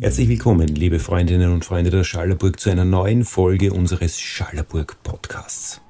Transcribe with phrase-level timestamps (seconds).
[0.00, 5.80] Herzlich willkommen, liebe Freundinnen und Freunde der Schallerburg, zu einer neuen Folge unseres Schallerburg Podcasts.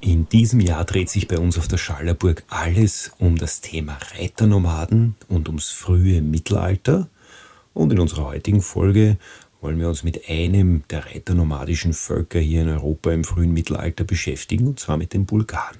[0.00, 5.16] In diesem Jahr dreht sich bei uns auf der Schallerburg alles um das Thema Reiternomaden
[5.28, 7.08] und ums frühe Mittelalter.
[7.74, 9.18] Und in unserer heutigen Folge
[9.60, 14.66] wollen wir uns mit einem der reiternomadischen Völker hier in Europa im frühen Mittelalter beschäftigen,
[14.66, 15.78] und zwar mit den Bulgaren.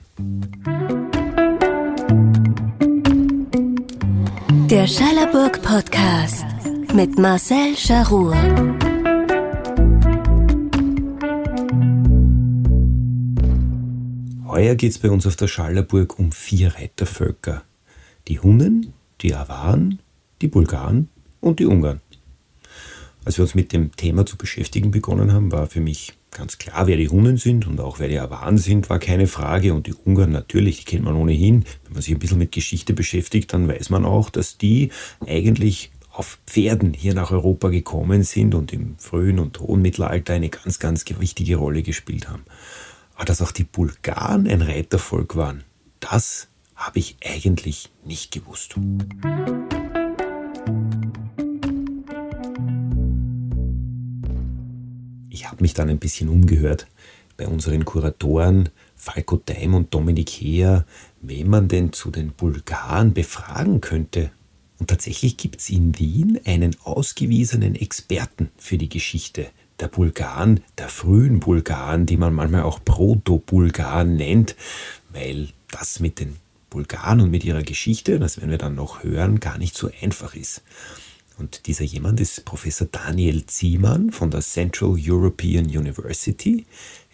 [4.69, 6.45] Der Schallerburg Podcast
[6.95, 8.35] mit Marcel Charur.
[14.47, 17.63] Heuer geht es bei uns auf der Schallerburg um vier Reitervölker.
[18.29, 20.01] Die Hunnen, die Awaren,
[20.41, 21.09] die Bulgaren
[21.41, 22.01] und die Ungarn.
[23.25, 26.87] Als wir uns mit dem Thema zu beschäftigen begonnen haben, war für mich ganz klar,
[26.87, 29.75] wer die Hunnen sind und auch wer die Awaren sind, war keine Frage.
[29.75, 31.65] Und die Ungarn natürlich, die kennt man ohnehin.
[31.85, 34.91] Wenn man sich ein bisschen mit Geschichte beschäftigt, dann weiß man auch, dass die
[35.27, 40.51] eigentlich auf Pferden hier nach Europa gekommen sind und im frühen und hohen Mittelalter eine
[40.51, 42.45] ganz, ganz wichtige Rolle gespielt haben.
[43.15, 45.65] Aber dass auch die Bulgaren ein Reitervolk waren,
[46.01, 48.75] das habe ich eigentlich nicht gewusst.
[55.33, 56.87] Ich habe mich dann ein bisschen umgehört
[57.39, 60.85] bei unseren Kuratoren Falco Daim und Dominik Heer,
[61.23, 64.31] wen man denn zu den Bulgaren befragen könnte.
[64.79, 69.47] Und tatsächlich gibt es in Wien einen ausgewiesenen Experten für die Geschichte
[69.81, 74.55] der Bulgaren, der frühen Bulgaren, die man manchmal auch Proto-Bulgaren nennt,
[75.09, 76.37] weil das mit den
[76.69, 80.35] Bulgaren und mit ihrer Geschichte, das werden wir dann noch hören, gar nicht so einfach
[80.35, 80.61] ist.
[81.43, 86.65] Und dieser jemand ist Professor Daniel Ziemann von der Central European University,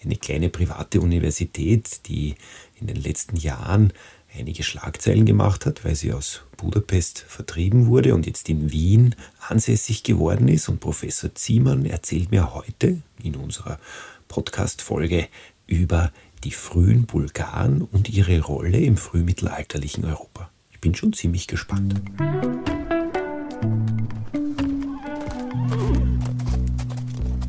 [0.05, 2.35] eine kleine private Universität, die
[2.79, 3.91] in den letzten Jahren
[4.39, 9.15] einige Schlagzeilen gemacht hat, weil sie aus Budapest vertrieben wurde und jetzt in Wien
[9.49, 10.69] ansässig geworden ist.
[10.69, 13.81] Und Professor Ziemann erzählt mir heute in unserer
[14.29, 15.27] Podcast-Folge
[15.67, 16.13] über
[16.45, 20.51] die frühen Bulgaren und ihre Rolle im frühmittelalterlichen Europa.
[20.71, 22.03] Ich bin schon ziemlich gespannt.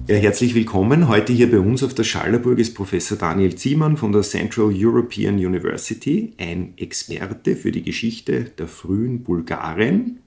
[0.09, 1.07] Ja, herzlich willkommen.
[1.07, 5.35] Heute hier bei uns auf der Schallerburg ist Professor Daniel Ziemann von der Central European
[5.35, 10.17] University, ein Experte für die Geschichte der frühen Bulgaren.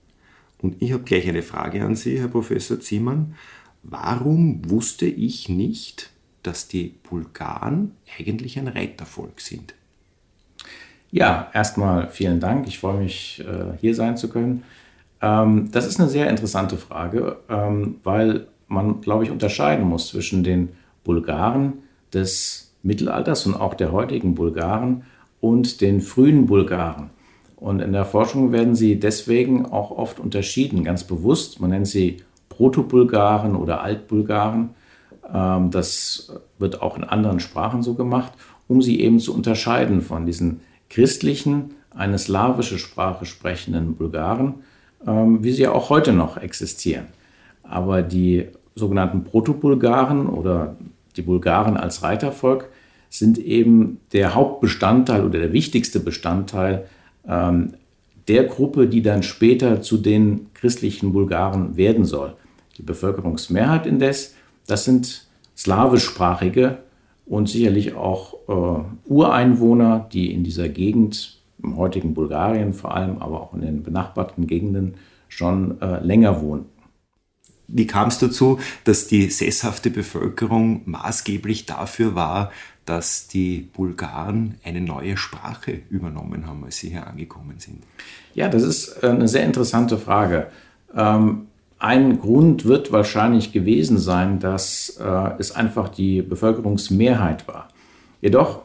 [0.59, 3.35] Und ich habe gleich eine Frage an Sie, Herr Professor Ziemann.
[3.83, 6.11] Warum wusste ich nicht,
[6.45, 9.75] dass die Bulgaren eigentlich ein Reitervolk sind?
[11.11, 12.69] Ja, erstmal vielen Dank.
[12.69, 14.63] Ich freue mich, äh, hier sein zu können.
[15.23, 20.43] Ähm, das ist eine sehr interessante Frage, ähm, weil man, glaube ich, unterscheiden muss zwischen
[20.45, 20.71] den
[21.05, 21.75] Bulgaren
[22.13, 25.05] des Mittelalters und auch der heutigen Bulgaren
[25.41, 27.11] und den frühen Bulgaren.
[27.57, 31.61] Und in der Forschung werden sie deswegen auch oft unterschieden, ganz bewusst.
[31.61, 32.17] Man nennt sie
[32.49, 34.71] Proto-Bulgaren oder Altbulgaren.
[35.33, 38.33] Ähm, das wird auch in anderen Sprachen so gemacht,
[38.67, 40.61] um sie eben zu unterscheiden von diesen
[40.91, 44.57] christlichen, eine slawische Sprache sprechenden Bulgaren,
[45.07, 47.07] ähm, wie sie auch heute noch existieren.
[47.63, 50.77] Aber die sogenannten Proto-Bulgaren oder
[51.17, 52.69] die Bulgaren als Reitervolk
[53.11, 56.87] sind eben der Hauptbestandteil oder der wichtigste Bestandteil
[57.29, 57.75] ähm,
[58.29, 62.35] der Gruppe, die dann später zu den christlichen Bulgaren werden soll.
[62.79, 64.35] Die Bevölkerungsmehrheit indes,
[64.67, 65.27] das sind
[65.57, 66.79] slawischsprachige
[67.27, 73.41] und sicherlich auch äh, Ureinwohner, die in dieser Gegend, im heutigen Bulgarien vor allem, aber
[73.41, 74.95] auch in den benachbarten Gegenden
[75.29, 76.67] schon äh, länger wohnen.
[77.69, 82.53] Wie kam es dazu, dass die sesshafte Bevölkerung maßgeblich dafür war,
[82.85, 87.83] dass die Bulgaren eine neue Sprache übernommen haben, als sie hier angekommen sind?
[88.35, 90.49] Ja, das ist äh, eine sehr interessante Frage.
[90.95, 91.47] Ähm,
[91.79, 97.69] ein Grund wird wahrscheinlich gewesen sein, dass äh, es einfach die Bevölkerungsmehrheit war.
[98.21, 98.63] Jedoch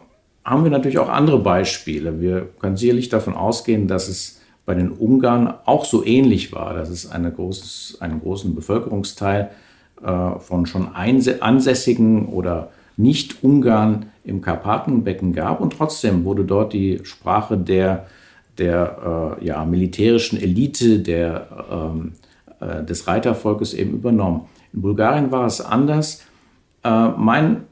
[0.47, 2.21] haben wir natürlich auch andere Beispiele.
[2.21, 6.89] Wir können sicherlich davon ausgehen, dass es bei den Ungarn auch so ähnlich war, dass
[6.89, 9.49] es eine großes, einen großen Bevölkerungsteil
[10.01, 17.57] äh, von schon ansässigen oder Nicht-Ungarn im Karpatenbecken gab und trotzdem wurde dort die Sprache
[17.57, 18.07] der,
[18.57, 22.13] der äh, ja, militärischen Elite, der, ähm,
[22.61, 24.45] äh, des Reitervolkes eben übernommen.
[24.71, 26.23] In Bulgarien war es anders.
[26.85, 27.66] Äh, mein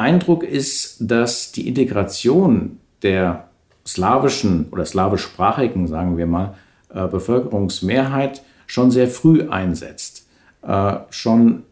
[0.00, 3.48] Eindruck ist, dass die Integration der
[3.86, 6.54] slawischen oder slawischsprachigen, sagen wir mal,
[6.92, 10.26] äh, Bevölkerungsmehrheit schon sehr früh einsetzt.
[10.62, 11.64] Äh, schon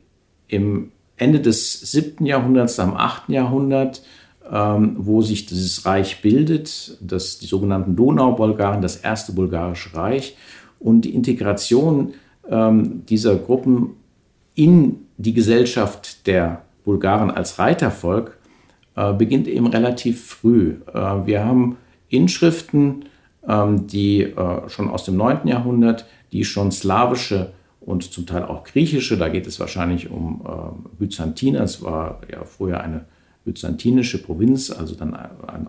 [0.46, 2.24] im Ende des 7.
[2.24, 3.30] Jahrhunderts, am 8.
[3.30, 4.02] Jahrhundert
[4.50, 10.36] ähm, wo sich dieses Reich bildet, das, die sogenannten Donau-Bulgaren, das erste bulgarische Reich
[10.78, 12.14] und die Integration
[12.48, 13.90] ähm, dieser Gruppen
[14.54, 18.38] in die Gesellschaft der Bulgaren als Reitervolk
[18.96, 20.76] äh, beginnt eben relativ früh.
[20.94, 21.76] Äh, wir haben
[22.08, 23.04] Inschriften,
[23.46, 25.46] ähm, die äh, schon aus dem 9.
[25.46, 27.52] Jahrhundert, die schon slawische
[27.82, 32.42] und zum Teil auch griechische, da geht es wahrscheinlich um äh, Byzantiner, es war ja
[32.44, 33.04] früher eine
[33.44, 35.14] byzantinische Provinz, also dann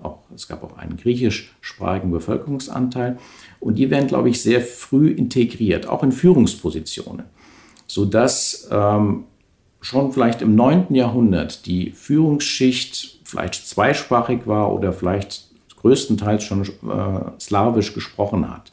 [0.01, 3.18] auch, es gab auch einen griechischsprachigen Bevölkerungsanteil.
[3.60, 7.25] Und die werden, glaube ich, sehr früh integriert, auch in Führungspositionen,
[7.88, 9.25] sodass ähm,
[9.81, 10.93] schon vielleicht im 9.
[10.93, 15.49] Jahrhundert die Führungsschicht vielleicht zweisprachig war oder vielleicht
[15.81, 18.71] größtenteils schon äh, slawisch gesprochen hat.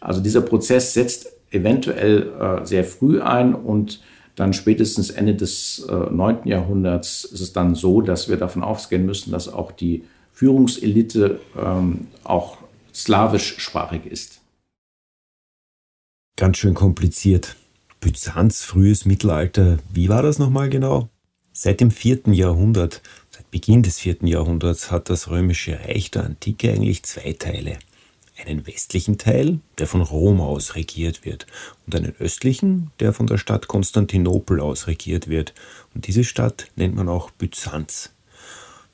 [0.00, 4.00] Also dieser Prozess setzt eventuell äh, sehr früh ein und
[4.36, 6.46] dann spätestens Ende des äh, 9.
[6.46, 12.08] Jahrhunderts ist es dann so, dass wir davon ausgehen müssen, dass auch die Führungselite ähm,
[12.24, 12.58] auch
[12.92, 14.40] slawischsprachig ist.
[16.36, 17.56] Ganz schön kompliziert.
[18.04, 21.08] Byzanz, frühes Mittelalter, wie war das nochmal genau?
[21.54, 22.34] Seit dem 4.
[22.34, 24.18] Jahrhundert, seit Beginn des 4.
[24.24, 27.78] Jahrhunderts hat das römische Reich der Antike eigentlich zwei Teile
[28.38, 31.46] einen westlichen Teil, der von Rom aus regiert wird,
[31.86, 35.54] und einen östlichen, der von der Stadt Konstantinopel aus regiert wird.
[35.94, 38.10] Und diese Stadt nennt man auch Byzanz.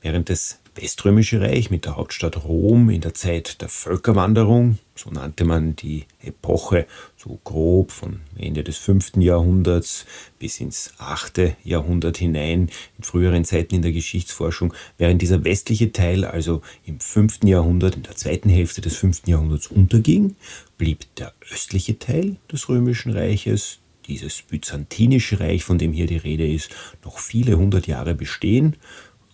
[0.01, 5.43] Während das Weströmische Reich mit der Hauptstadt Rom in der Zeit der Völkerwanderung, so nannte
[5.43, 6.87] man die Epoche
[7.17, 9.17] so grob von Ende des 5.
[9.17, 10.05] Jahrhunderts
[10.39, 11.57] bis ins 8.
[11.65, 17.43] Jahrhundert hinein, in früheren Zeiten in der Geschichtsforschung, während dieser westliche Teil also im 5.
[17.43, 19.27] Jahrhundert, in der zweiten Hälfte des 5.
[19.27, 20.37] Jahrhunderts unterging,
[20.77, 26.49] blieb der östliche Teil des Römischen Reiches, dieses byzantinische Reich, von dem hier die Rede
[26.49, 26.69] ist,
[27.03, 28.77] noch viele hundert Jahre bestehen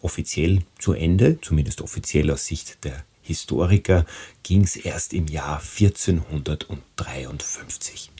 [0.01, 4.05] offiziell zu Ende, zumindest offiziell aus Sicht der Historiker,
[4.44, 8.11] ging es erst im Jahr 1453.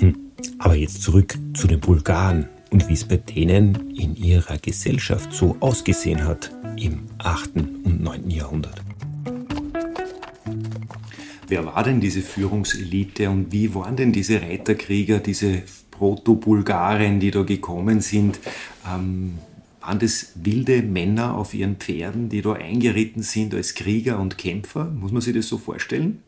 [0.00, 0.32] Hm.
[0.58, 5.56] Aber jetzt zurück zu den Bulgaren und wie es bei denen in ihrer Gesellschaft so
[5.60, 7.56] ausgesehen hat im 8.
[7.56, 8.30] und 9.
[8.30, 8.80] Jahrhundert.
[11.48, 17.42] Wer war denn diese Führungselite und wie waren denn diese Reiterkrieger, diese Proto-Bulgaren, die da
[17.42, 18.38] gekommen sind,
[18.94, 19.38] ähm,
[19.80, 24.84] waren das wilde Männer auf ihren Pferden, die da eingeritten sind als Krieger und Kämpfer?
[24.84, 26.22] Muss man sich das so vorstellen?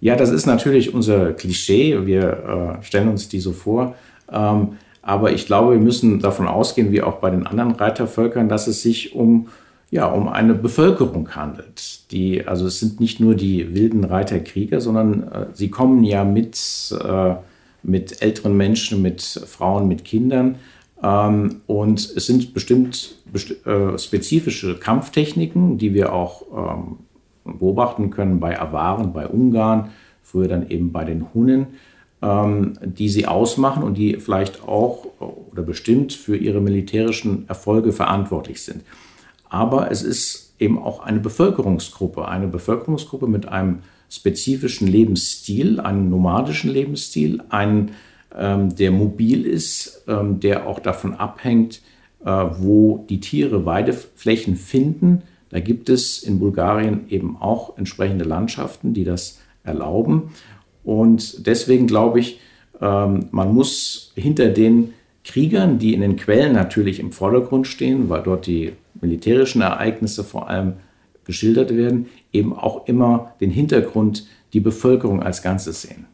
[0.00, 2.06] Ja, das ist natürlich unser Klischee.
[2.06, 3.94] Wir äh, stellen uns die so vor.
[4.30, 8.66] Ähm, aber ich glaube, wir müssen davon ausgehen, wie auch bei den anderen Reitervölkern, dass
[8.66, 9.48] es sich um,
[9.90, 12.12] ja, um eine Bevölkerung handelt.
[12.12, 16.94] Die, also es sind nicht nur die wilden Reiterkrieger, sondern äh, sie kommen ja mit
[17.02, 17.34] äh,
[17.82, 20.56] mit älteren Menschen, mit Frauen, mit Kindern.
[21.02, 26.98] Ähm, und es sind bestimmt besti äh, spezifische Kampftechniken, die wir auch ähm,
[27.44, 29.90] beobachten können bei Awaren, bei Ungarn,
[30.22, 31.68] früher dann eben bei den Hunnen,
[32.20, 35.06] ähm, die sie ausmachen und die vielleicht auch
[35.52, 38.82] oder bestimmt für ihre militärischen Erfolge verantwortlich sind.
[39.48, 43.80] Aber es ist eben auch eine Bevölkerungsgruppe, eine Bevölkerungsgruppe mit einem
[44.10, 47.92] spezifischen Lebensstil, einen nomadischen Lebensstil, einen,
[48.30, 51.80] der mobil ist, ähm, der auch davon abhängt,
[52.24, 55.22] äh, wo die Tiere Weideflächen finden.
[55.50, 60.30] Da gibt es in Bulgarien eben auch entsprechende Landschaften, die das erlauben.
[60.84, 62.40] Und deswegen glaube ich,
[62.80, 68.22] ähm, man muss hinter den Kriegern, die in den Quellen natürlich im Vordergrund stehen, weil
[68.22, 70.74] dort die militärischen Ereignisse vor allem
[71.24, 76.06] geschildert werden, eben auch immer den Hintergrund, die Bevölkerung als Ganzes sehen.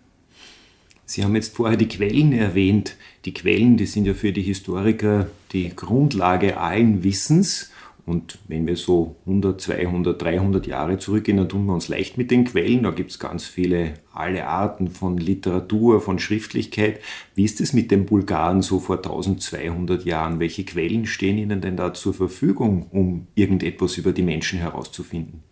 [1.07, 2.97] Sie haben jetzt vorher die Quellen erwähnt.
[3.25, 7.71] Die Quellen, die sind ja für die Historiker die Grundlage allen Wissens.
[8.07, 12.31] Und wenn wir so 100, 200, 300 Jahre zurückgehen, dann tun wir uns leicht mit
[12.31, 12.83] den Quellen.
[12.83, 17.01] Da gibt es ganz viele, alle Arten von Literatur, von Schriftlichkeit.
[17.35, 20.39] Wie ist es mit den Bulgaren so vor 1200 Jahren?
[20.39, 25.43] Welche Quellen stehen Ihnen denn da zur Verfügung, um irgendetwas über die Menschen herauszufinden?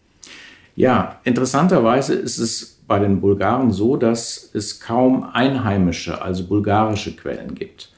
[0.77, 7.55] Ja, interessanterweise ist es bei den Bulgaren so, dass es kaum einheimische, also bulgarische Quellen
[7.55, 7.91] gibt.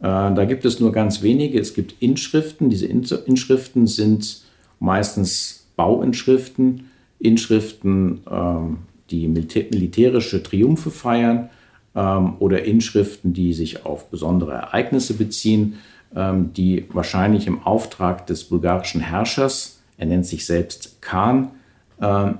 [0.00, 1.58] Äh, da gibt es nur ganz wenige.
[1.60, 2.70] Es gibt Inschriften.
[2.70, 4.42] Diese Inschriften sind
[4.80, 8.78] meistens Bauinschriften, Inschriften, ähm,
[9.10, 11.50] die militärische Triumphe feiern
[11.94, 15.74] ähm, oder Inschriften, die sich auf besondere Ereignisse beziehen,
[16.14, 21.50] ähm, die wahrscheinlich im Auftrag des bulgarischen Herrschers, er nennt sich selbst Khan,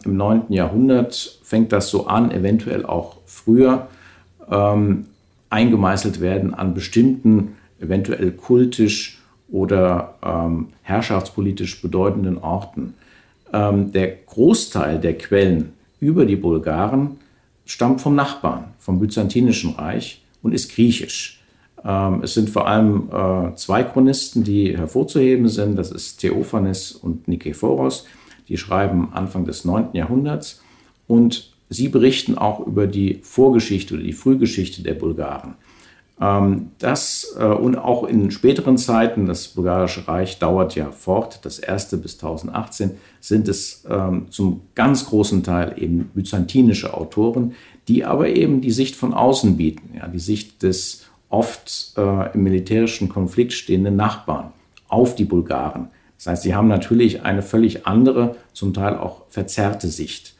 [0.04, 0.42] im 9.
[0.50, 3.88] Jahrhundert fängt das so an, eventuell auch früher,
[5.54, 12.94] eingemeißelt werden an bestimmten, eventuell kultisch oder ähm, herrschaftspolitisch bedeutenden Orten.
[13.52, 17.18] Ähm, der Großteil der Quellen über die Bulgaren
[17.64, 21.40] stammt vom Nachbarn, vom Byzantinischen Reich und ist griechisch.
[21.84, 25.76] Ähm, es sind vor allem äh, zwei Chronisten, die hervorzuheben sind.
[25.76, 28.06] Das ist Theophanes und Nikephoros.
[28.48, 29.88] Die schreiben Anfang des 9.
[29.92, 30.62] Jahrhunderts
[31.06, 35.54] und sie berichten auch über die Vorgeschichte oder die Frühgeschichte der Bulgaren.
[36.20, 41.58] Ähm, das äh, und auch in späteren Zeiten, das Bulgarische Reich dauert ja fort, das
[41.58, 47.54] erste bis 1018, sind es ähm, zum ganz großen Teil eben byzantinische Autoren,
[47.88, 52.44] die aber eben die Sicht von außen bieten, ja, die Sicht des oft äh, im
[52.44, 54.52] militärischen Konflikt stehenden Nachbarn
[54.88, 55.88] auf die Bulgaren.
[56.24, 60.34] Das heißt, sie haben natürlich eine völlig andere, zum Teil auch verzerrte Sicht.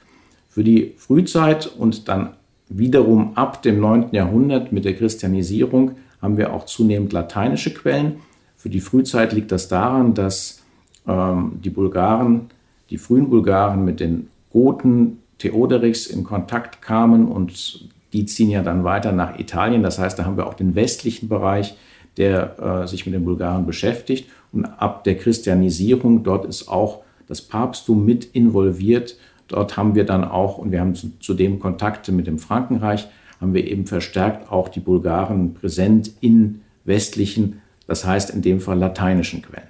[0.49, 2.31] Für die Frühzeit und dann
[2.71, 4.07] wiederum ab dem 9.
[4.13, 8.21] Jahrhundert mit der Christianisierung haben wir auch zunehmend lateinische Quellen.
[8.57, 10.63] Für die Frühzeit liegt das daran, dass
[11.07, 12.47] ähm, die Bulgaren,
[12.89, 18.85] die frühen Bulgaren mit den Goten Theoderichs in Kontakt kamen und die ziehen ja dann
[18.85, 19.83] weiter nach Italien.
[19.83, 21.77] Das heißt, da haben wir auch den westlichen Bereich,
[22.17, 24.31] der äh, sich mit den Bulgaren beschäftigt.
[24.55, 29.17] Und ab der Christianisierung, dort ist auch das Papsttum mit involviert
[29.49, 33.09] Dort haben wir dann auch, und wir haben zudem Kontakte mit dem Frankenreich,
[33.41, 38.79] haben wir eben verstärkt auch die Bulgaren präsent in westlichen, das heißt in dem Fall
[38.79, 39.69] lateinischen Quellen.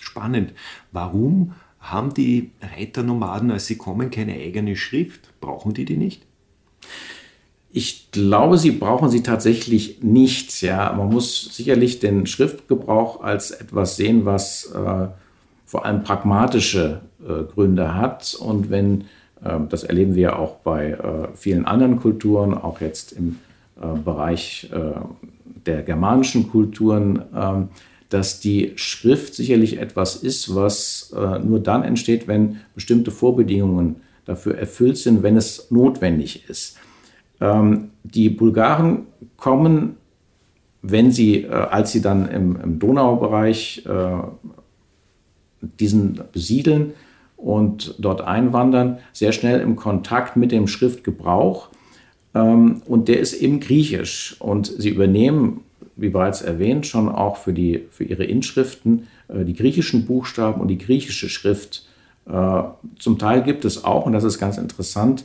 [0.00, 0.52] Spannend.
[0.90, 5.28] Warum haben die Reiternomaden, als sie kommen, keine eigene Schrift?
[5.40, 6.22] Brauchen die die nicht?
[7.74, 10.60] Ich glaube, sie brauchen sie tatsächlich nicht.
[10.60, 15.08] Ja, man muss sicherlich den Schriftgebrauch als etwas sehen, was äh,
[15.64, 18.34] vor allem pragmatische äh, Gründe hat.
[18.34, 19.04] Und wenn,
[19.42, 23.38] äh, das erleben wir auch bei äh, vielen anderen Kulturen, auch jetzt im
[23.80, 25.00] äh, Bereich äh,
[25.64, 27.68] der germanischen Kulturen, ähm,
[28.10, 34.98] dass die Schrift sicherlich etwas ist, was nur dann entsteht, wenn bestimmte Vorbedingungen dafür erfüllt
[34.98, 36.76] sind, wenn es notwendig ist.
[37.42, 39.06] Ähm, die Bulgaren
[39.36, 39.96] kommen,
[40.80, 43.86] wenn sie, als sie dann im, im Donaubereich
[45.78, 46.94] diesen besiedeln
[47.42, 51.68] und dort einwandern, sehr schnell im Kontakt mit dem Schriftgebrauch.
[52.34, 54.36] Ähm, und der ist eben griechisch.
[54.38, 55.60] Und sie übernehmen,
[55.96, 60.68] wie bereits erwähnt, schon auch für, die, für ihre Inschriften äh, die griechischen Buchstaben und
[60.68, 61.86] die griechische Schrift.
[62.26, 62.62] Äh,
[62.98, 65.24] zum Teil gibt es auch, und das ist ganz interessant,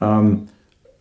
[0.00, 0.48] ähm,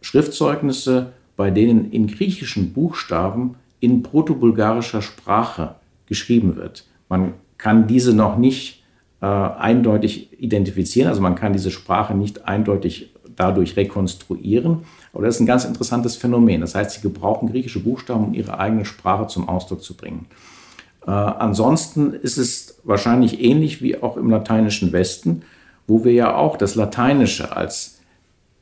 [0.02, 5.76] Schriftzeugnisse, bei denen in griechischen Buchstaben in protobulgarischer Sprache
[6.08, 6.86] geschrieben wird.
[7.10, 8.84] Man kann diese noch nicht
[9.22, 11.10] äh, eindeutig identifizieren.
[11.10, 14.80] Also man kann diese Sprache nicht eindeutig dadurch rekonstruieren.
[15.14, 16.62] Aber das ist ein ganz interessantes Phänomen.
[16.62, 20.26] Das heißt, sie gebrauchen griechische Buchstaben, um ihre eigene Sprache zum Ausdruck zu bringen.
[21.06, 25.44] Äh, ansonsten ist es wahrscheinlich ähnlich wie auch im lateinischen Westen,
[25.88, 27.97] wo wir ja auch das Lateinische als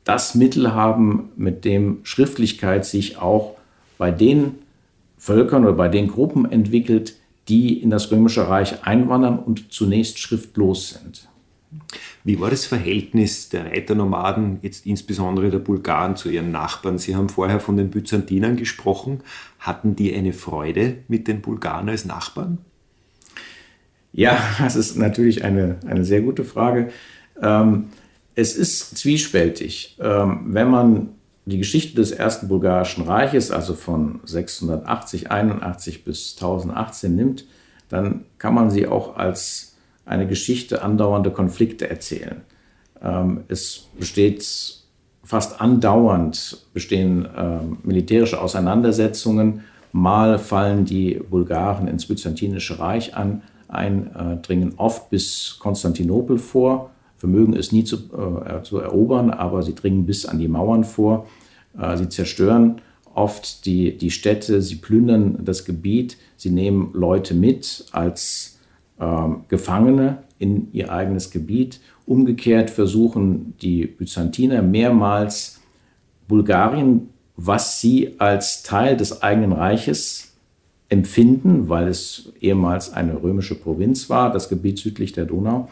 [0.06, 3.56] das Mittel haben, mit dem Schriftlichkeit sich auch
[3.98, 4.54] bei den
[5.18, 7.16] Völkern oder bei den Gruppen entwickelt,
[7.48, 11.28] die in das Römische Reich einwandern und zunächst schriftlos sind.
[12.22, 16.98] Wie war das Verhältnis der Reiternomaden, jetzt insbesondere der Bulgaren, zu ihren Nachbarn?
[16.98, 19.20] Sie haben vorher von den Byzantinern gesprochen.
[19.58, 22.58] Hatten die eine Freude mit den Bulgaren als Nachbarn?
[24.12, 26.90] Ja, das ist natürlich eine, eine sehr gute Frage.
[27.42, 27.86] Ähm,
[28.36, 29.96] es ist zwiespältig.
[29.98, 31.08] Ähm, wenn man
[31.46, 37.46] die Geschichte des ersten bulgarischen Reiches, also von 680, 81 bis 1018 nimmt,
[37.88, 42.42] dann kann man sie auch als eine Geschichte andauernder Konflikte erzählen.
[43.02, 44.44] Ähm, es besteht
[45.24, 49.64] fast andauernd bestehen ähm, militärische Auseinandersetzungen.
[49.92, 56.90] Mal fallen die Bulgaren ins Byzantinische Reich an, ein, äh, dringen oft bis Konstantinopel vor
[57.16, 61.26] vermögen es nie zu, äh, zu erobern, aber sie dringen bis an die Mauern vor.
[61.78, 62.80] Äh, sie zerstören
[63.14, 68.58] oft die, die Städte, sie plündern das Gebiet, sie nehmen Leute mit als
[68.98, 71.80] äh, Gefangene in ihr eigenes Gebiet.
[72.04, 75.60] Umgekehrt versuchen die Byzantiner mehrmals
[76.28, 80.34] Bulgarien, was sie als Teil des eigenen Reiches
[80.88, 85.68] empfinden, weil es ehemals eine römische Provinz war, das Gebiet südlich der Donau,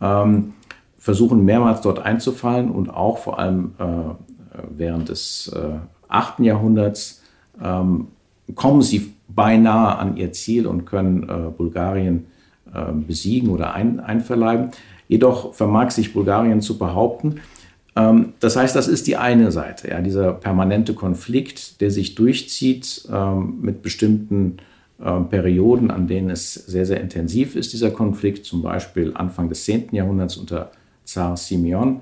[0.00, 0.52] ähm,
[1.04, 3.84] versuchen mehrmals dort einzufallen und auch vor allem äh,
[4.70, 5.76] während des äh,
[6.08, 6.40] 8.
[6.40, 7.20] Jahrhunderts
[7.62, 8.08] ähm,
[8.54, 12.24] kommen sie beinahe an ihr Ziel und können äh, Bulgarien
[12.72, 14.70] äh, besiegen oder ein, einverleiben.
[15.06, 17.42] Jedoch vermag sich Bulgarien zu behaupten.
[17.96, 23.06] Ähm, das heißt, das ist die eine Seite, ja, dieser permanente Konflikt, der sich durchzieht
[23.12, 24.56] ähm, mit bestimmten
[24.98, 29.66] äh, Perioden, an denen es sehr, sehr intensiv ist, dieser Konflikt, zum Beispiel Anfang des
[29.66, 29.88] 10.
[29.92, 30.70] Jahrhunderts unter
[31.04, 32.00] Zar Simeon.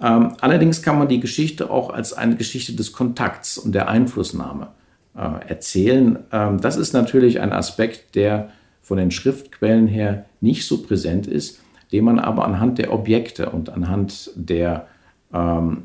[0.00, 4.68] Ähm, allerdings kann man die Geschichte auch als eine Geschichte des Kontakts und der Einflussnahme
[5.14, 6.18] äh, erzählen.
[6.32, 8.50] Ähm, das ist natürlich ein Aspekt, der
[8.82, 11.60] von den Schriftquellen her nicht so präsent ist,
[11.92, 14.86] den man aber anhand der Objekte und anhand der
[15.32, 15.82] ähm,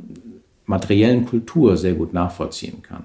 [0.65, 3.03] materiellen Kultur sehr gut nachvollziehen kann.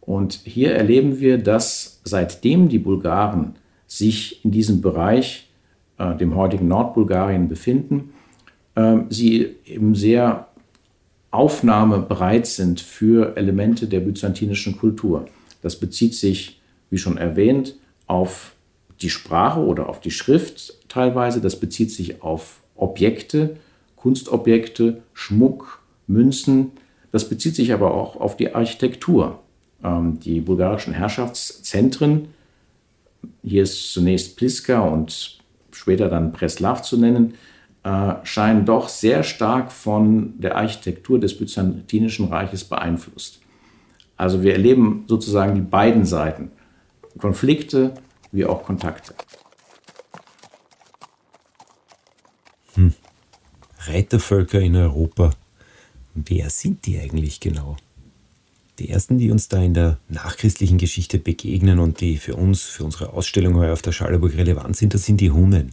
[0.00, 3.54] Und hier erleben wir, dass seitdem die Bulgaren
[3.86, 5.48] sich in diesem Bereich,
[5.98, 8.12] äh, dem heutigen Nordbulgarien, befinden,
[9.08, 10.48] sie eben sehr
[11.30, 15.26] aufnahmebereit sind für Elemente der byzantinischen Kultur.
[15.62, 16.60] Das bezieht sich,
[16.90, 18.54] wie schon erwähnt, auf
[19.00, 21.40] die Sprache oder auf die Schrift teilweise.
[21.40, 23.56] Das bezieht sich auf Objekte,
[23.96, 26.72] Kunstobjekte, Schmuck, Münzen.
[27.12, 29.40] Das bezieht sich aber auch auf die Architektur.
[29.84, 32.28] Ähm, die bulgarischen Herrschaftszentren,
[33.42, 35.38] hier ist zunächst Pliska und
[35.72, 37.34] später dann Preslav zu nennen,
[37.82, 43.40] äh, scheinen doch sehr stark von der Architektur des Byzantinischen Reiches beeinflusst.
[44.16, 46.50] Also wir erleben sozusagen die beiden Seiten,
[47.18, 47.94] Konflikte
[48.32, 49.14] wie auch Kontakte.
[52.74, 52.94] Hm.
[53.86, 55.30] Reitervölker in Europa,
[56.14, 57.76] wer sind die eigentlich genau?
[58.80, 62.82] Die ersten, die uns da in der nachchristlichen Geschichte begegnen und die für uns, für
[62.82, 65.72] unsere Ausstellung heuer auf der Schallerburg relevant sind, das sind die Hunnen.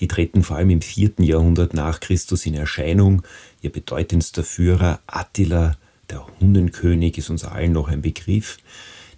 [0.00, 3.22] Die treten vor allem im vierten Jahrhundert nach Christus in Erscheinung.
[3.62, 5.76] Ihr bedeutendster Führer Attila,
[6.10, 8.58] der Hunnenkönig, ist uns allen noch ein Begriff.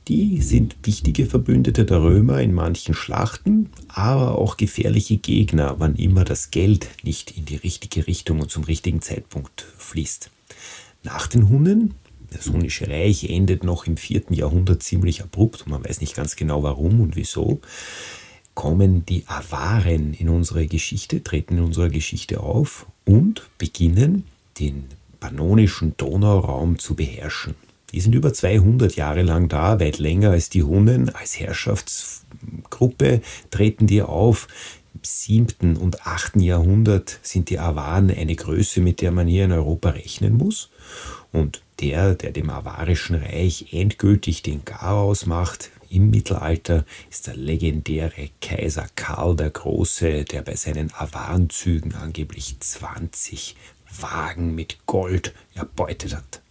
[0.07, 6.25] Die sind wichtige Verbündete der Römer in manchen Schlachten, aber auch gefährliche Gegner, wann immer
[6.25, 10.31] das Geld nicht in die richtige Richtung und zum richtigen Zeitpunkt fließt.
[11.05, 11.95] Nach den Hunnen
[12.31, 16.63] das Hunnische Reich endet noch im vierten Jahrhundert ziemlich abrupt, man weiß nicht ganz genau
[16.63, 17.61] warum und wieso,
[18.55, 24.25] kommen die Awaren in unsere Geschichte, treten in unserer Geschichte auf und beginnen
[24.59, 24.85] den
[25.19, 27.55] pannonischen Donauraum zu beherrschen.
[27.93, 31.09] Die sind über 200 Jahre lang da, weit länger als die Hunnen.
[31.15, 34.47] Als Herrschaftsgruppe treten die auf.
[34.95, 35.77] Im 7.
[35.77, 36.37] und 8.
[36.37, 40.71] Jahrhundert sind die Awaren eine Größe, mit der man hier in Europa rechnen muss.
[41.33, 48.31] Und der, der dem avarischen Reich endgültig den Garaus macht im Mittelalter, ist der legendäre
[48.41, 53.57] Kaiser Karl der Große, der bei seinen Avarenzügen angeblich 20
[53.99, 56.43] Wagen mit Gold erbeutet hat.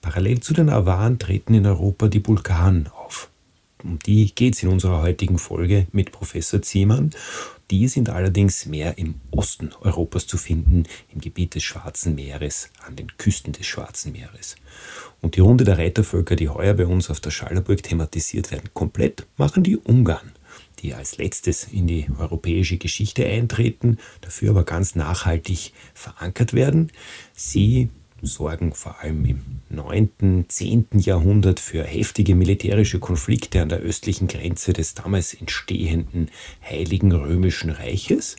[0.00, 3.28] Parallel zu den Awaren treten in Europa die Bulgaren auf.
[3.82, 7.10] Um die geht es in unserer heutigen Folge mit Professor Ziemann.
[7.70, 12.96] Die sind allerdings mehr im Osten Europas zu finden, im Gebiet des Schwarzen Meeres, an
[12.96, 14.56] den Küsten des Schwarzen Meeres.
[15.20, 19.26] Und die Runde der Reitervölker, die heuer bei uns auf der Schallerburg thematisiert werden, komplett
[19.36, 20.32] machen die Ungarn,
[20.78, 26.90] die als letztes in die europäische Geschichte eintreten, dafür aber ganz nachhaltig verankert werden.
[27.34, 27.90] Sie
[28.22, 30.86] sorgen vor allem im 9., 10.
[30.94, 36.30] Jahrhundert für heftige militärische Konflikte an der östlichen Grenze des damals entstehenden
[36.62, 38.36] Heiligen Römischen Reiches,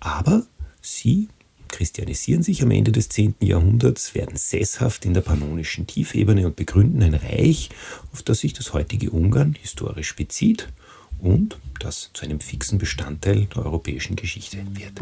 [0.00, 0.46] aber
[0.80, 1.28] sie
[1.68, 3.36] christianisieren sich am Ende des 10.
[3.40, 7.70] Jahrhunderts, werden sesshaft in der pannonischen Tiefebene und begründen ein Reich,
[8.12, 10.68] auf das sich das heutige Ungarn historisch bezieht
[11.20, 15.00] und das zu einem fixen Bestandteil der europäischen Geschichte wird.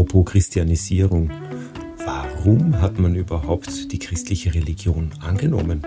[0.00, 1.30] Apropos Christianisierung.
[2.06, 5.82] Warum hat man überhaupt die christliche Religion angenommen?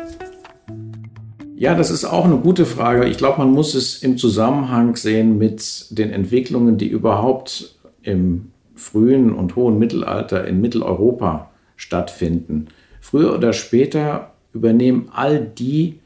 [1.56, 3.08] Ja, das ist auch eine gute Frage.
[3.08, 9.34] Ich glaube, man muss es im Zusammenhang sehen mit den Entwicklungen, die überhaupt im frühen
[9.34, 12.68] und hohen Mittelalter in Mitteleuropa stattfinden.
[13.02, 15.98] Früher oder später übernehmen all die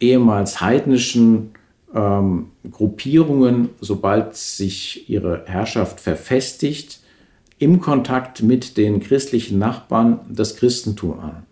[0.00, 1.50] ehemals heidnischen
[1.94, 7.03] ähm, Gruppierungen, sobald sich ihre Herrschaft verfestigt,
[7.58, 11.44] im Kontakt mit den christlichen Nachbarn das Christentum an.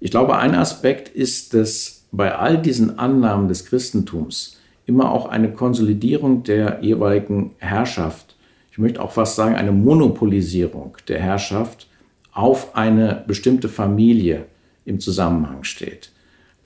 [0.00, 5.52] Ich glaube, ein Aspekt ist, dass bei all diesen Annahmen des Christentums immer auch eine
[5.52, 8.36] Konsolidierung der jeweiligen Herrschaft,
[8.72, 11.88] ich möchte auch fast sagen, eine Monopolisierung der Herrschaft
[12.32, 14.46] auf eine bestimmte Familie
[14.84, 16.10] im Zusammenhang steht.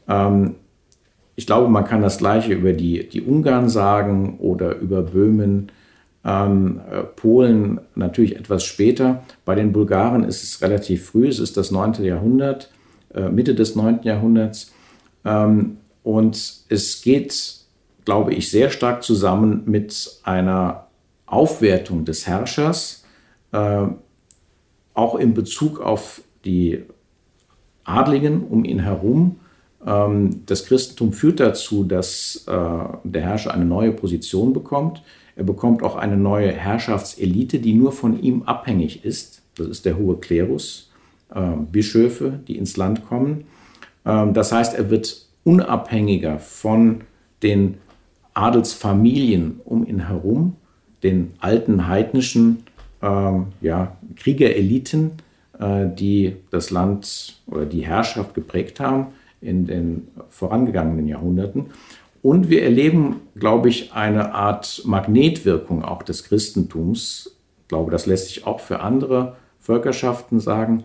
[0.08, 0.54] Ähm,
[1.36, 5.72] ich glaube, man kann das Gleiche über die, die Ungarn sagen oder über Böhmen
[6.24, 9.22] ähm, äh, Polen natürlich etwas später.
[9.44, 12.04] Bei den Bulgaren ist es relativ früh, es ist das 9.
[12.04, 12.70] Jahrhundert,
[13.14, 14.00] äh, Mitte des 9.
[14.02, 14.72] Jahrhunderts.
[15.24, 17.56] Ähm, und es geht,
[18.04, 20.88] glaube ich, sehr stark zusammen mit einer
[21.26, 23.04] Aufwertung des Herrschers,
[23.52, 23.86] äh,
[24.94, 26.84] auch in Bezug auf die
[27.84, 29.40] Adligen um ihn herum.
[29.86, 32.52] Ähm, das Christentum führt dazu, dass äh,
[33.04, 35.02] der Herrscher eine neue Position bekommt.
[35.36, 39.42] Er bekommt auch eine neue Herrschaftselite, die nur von ihm abhängig ist.
[39.56, 40.90] Das ist der hohe Klerus,
[41.34, 43.44] äh, Bischöfe, die ins Land kommen.
[44.04, 47.02] Ähm, das heißt, er wird unabhängiger von
[47.42, 47.76] den
[48.34, 50.56] Adelsfamilien um ihn herum,
[51.02, 52.64] den alten heidnischen
[53.02, 55.12] ähm, ja, Kriegereliten,
[55.58, 59.08] äh, die das Land oder die Herrschaft geprägt haben
[59.40, 61.66] in den vorangegangenen Jahrhunderten.
[62.24, 67.36] Und wir erleben, glaube ich, eine Art Magnetwirkung auch des Christentums.
[67.60, 70.84] Ich glaube, das lässt sich auch für andere Völkerschaften sagen.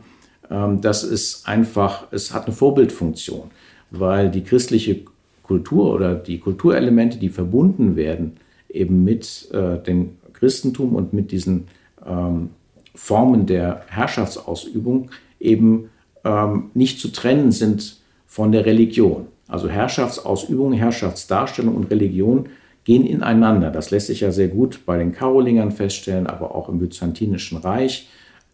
[0.51, 3.51] Ähm, das ist einfach, es hat eine Vorbildfunktion,
[3.89, 5.05] weil die christliche
[5.41, 8.35] Kultur oder die Kulturelemente, die verbunden werden,
[8.67, 11.69] eben mit äh, dem Christentum und mit diesen
[12.05, 12.49] ähm,
[12.93, 15.89] Formen der Herrschaftsausübung eben
[16.25, 19.27] ähm, nicht zu trennen sind von der Religion.
[19.49, 22.47] Also Herrschaftsausübung, Herrschaftsdarstellung und Religion
[22.85, 23.71] gehen ineinander.
[23.71, 28.07] Das lässt sich ja sehr gut bei den Karolingern feststellen, aber auch im Byzantinischen Reich.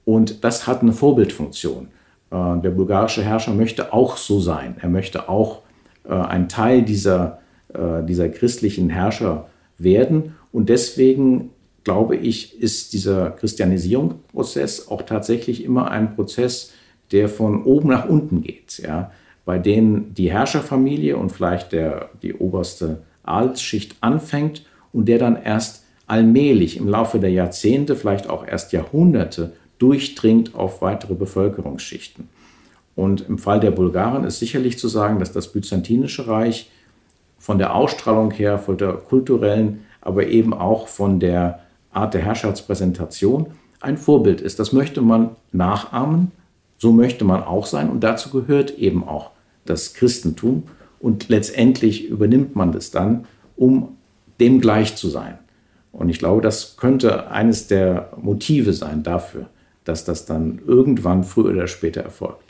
[0.05, 1.89] Und das hat eine Vorbildfunktion.
[2.31, 4.77] Äh, der bulgarische Herrscher möchte auch so sein.
[4.81, 5.62] Er möchte auch
[6.05, 7.39] äh, ein Teil dieser,
[7.73, 10.36] äh, dieser christlichen Herrscher werden.
[10.51, 11.51] Und deswegen
[11.84, 16.73] glaube ich, ist dieser Christianisierungsprozess auch tatsächlich immer ein Prozess,
[17.12, 19.12] der von oben nach unten geht, ja,
[19.45, 25.84] bei denen die Herrscherfamilie und vielleicht der, die oberste Adelsschicht anfängt und der dann erst
[26.08, 32.29] allmählich im Laufe der Jahrzehnte, vielleicht auch erst Jahrhunderte durchdringt auf weitere Bevölkerungsschichten.
[32.95, 36.69] Und im Fall der Bulgaren ist sicherlich zu sagen, dass das Byzantinische Reich
[37.38, 41.60] von der Ausstrahlung her, von der kulturellen, aber eben auch von der
[41.91, 43.47] Art der Herrschaftspräsentation
[43.81, 44.60] ein Vorbild ist.
[44.60, 46.31] Das möchte man nachahmen,
[46.77, 49.31] so möchte man auch sein und dazu gehört eben auch
[49.65, 50.63] das Christentum
[50.99, 53.25] und letztendlich übernimmt man das dann,
[53.56, 53.97] um
[54.39, 55.39] dem gleich zu sein.
[55.91, 59.47] Und ich glaube, das könnte eines der Motive sein dafür,
[59.86, 62.44] dass das dann irgendwann früher oder später erfolgt.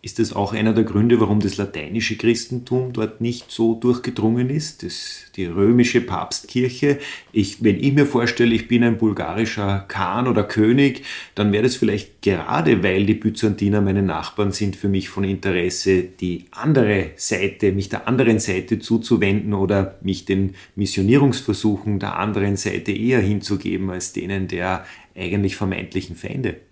[0.00, 4.84] Ist das auch einer der Gründe, warum das lateinische Christentum dort nicht so durchgedrungen ist?
[4.84, 6.98] Das, die römische Papstkirche.
[7.32, 11.02] Ich, wenn ich mir vorstelle, ich bin ein bulgarischer Khan oder König,
[11.34, 16.04] dann wäre das vielleicht gerade, weil die Byzantiner meine Nachbarn sind, für mich von Interesse,
[16.04, 22.92] die andere Seite, mich der anderen Seite zuzuwenden oder mich den Missionierungsversuchen der anderen Seite
[22.92, 24.84] eher hinzugeben als denen der
[25.16, 26.67] eigentlich vermeintlichen Feinde.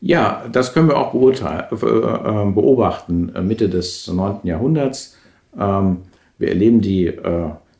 [0.00, 4.40] Ja, das können wir auch äh, äh, beobachten äh, Mitte des 9.
[4.44, 5.16] Jahrhunderts.
[5.58, 6.02] Ähm,
[6.38, 7.10] wir erleben die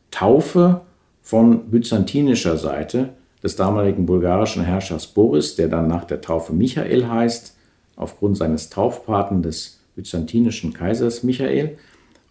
[0.09, 0.81] Taufe
[1.21, 3.09] von byzantinischer Seite
[3.43, 7.55] des damaligen bulgarischen Herrschers Boris, der dann nach der Taufe Michael heißt,
[7.95, 11.77] aufgrund seines Taufpaten des byzantinischen Kaisers Michael.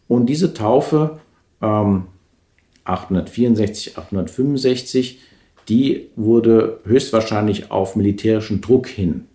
[0.09, 1.21] Und diese Taufe
[1.61, 5.21] 864, ähm, 865,
[5.69, 9.27] die wurde höchstwahrscheinlich auf militärischen Druck hin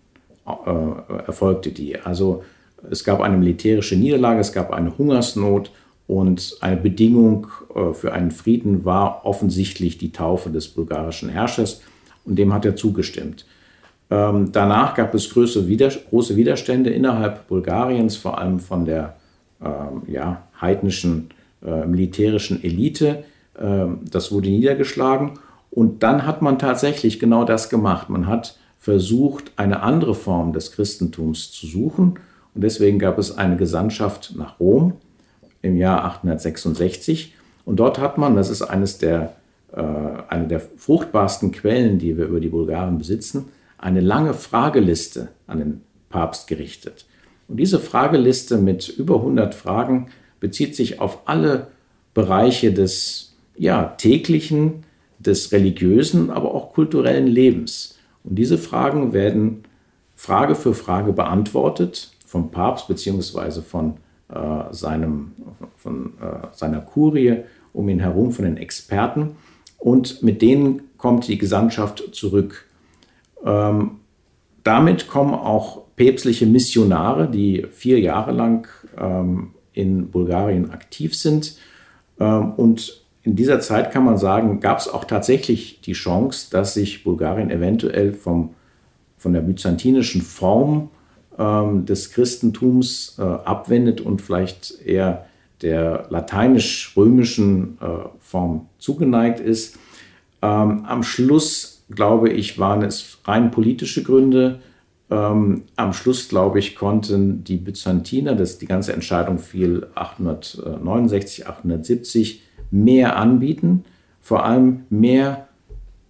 [0.46, 1.98] äh, erfolgte die.
[1.98, 2.42] Also
[2.90, 5.70] es gab eine militärische Niederlage, es gab eine Hungersnot
[6.06, 11.82] und eine Bedingung äh, für einen Frieden war offensichtlich die Taufe des bulgarischen Herrschers
[12.24, 13.46] und dem hat er zugestimmt.
[14.10, 15.66] Ähm, danach gab es große,
[16.10, 19.16] große, Widerstände innerhalb Bulgariens, vor allem von der
[19.64, 21.30] ähm, ja, heidnischen
[21.64, 23.24] äh, militärischen Elite.
[23.58, 25.38] Ähm, das wurde niedergeschlagen
[25.70, 28.10] und dann hat man tatsächlich genau das gemacht.
[28.10, 32.18] Man hat versucht, eine andere Form des Christentums zu suchen.
[32.52, 34.94] Und deswegen gab es eine Gesandtschaft nach Rom
[35.62, 37.32] im Jahr 866.
[37.64, 39.36] Und dort hat man, das ist eines der,
[39.72, 45.60] äh, eine der fruchtbarsten Quellen, die wir über die Bulgaren besitzen, eine lange Frageliste an
[45.60, 47.06] den Papst gerichtet.
[47.46, 50.08] Und diese Frageliste mit über 100 Fragen
[50.40, 51.68] bezieht sich auf alle
[52.14, 54.82] Bereiche des ja, täglichen,
[55.20, 58.00] des religiösen, aber auch kulturellen Lebens.
[58.24, 59.64] Und diese Fragen werden
[60.14, 63.60] Frage für Frage beantwortet vom Papst bzw.
[63.62, 63.94] von,
[64.28, 65.32] äh, seinem,
[65.76, 67.38] von äh, seiner Kurie
[67.72, 69.36] um ihn herum, von den Experten.
[69.78, 72.66] Und mit denen kommt die Gesandtschaft zurück.
[73.44, 74.00] Ähm,
[74.62, 81.56] damit kommen auch päpstliche Missionare, die vier Jahre lang ähm, in Bulgarien aktiv sind
[82.20, 86.74] ähm, und in dieser Zeit kann man sagen, gab es auch tatsächlich die Chance, dass
[86.74, 88.54] sich Bulgarien eventuell vom,
[89.16, 90.90] von der byzantinischen Form
[91.38, 95.26] ähm, des Christentums äh, abwendet und vielleicht eher
[95.62, 99.76] der lateinisch-römischen äh, Form zugeneigt ist.
[100.42, 104.58] Ähm, am Schluss, glaube ich, waren es rein politische Gründe,
[105.12, 112.42] ähm, am Schluss, glaube ich, konnten die Byzantiner, das, die ganze Entscheidung fiel 869, 870,
[112.72, 113.84] mehr anbieten,
[114.20, 115.48] vor allem mehr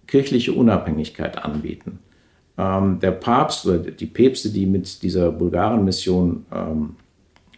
[0.07, 1.99] kirchliche Unabhängigkeit anbieten.
[2.57, 6.95] Ähm, der Papst oder die Päpste, die mit dieser Bulgaren-Mission ähm,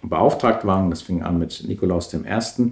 [0.01, 2.71] beauftragt waren, das fing an mit Nikolaus I., äh,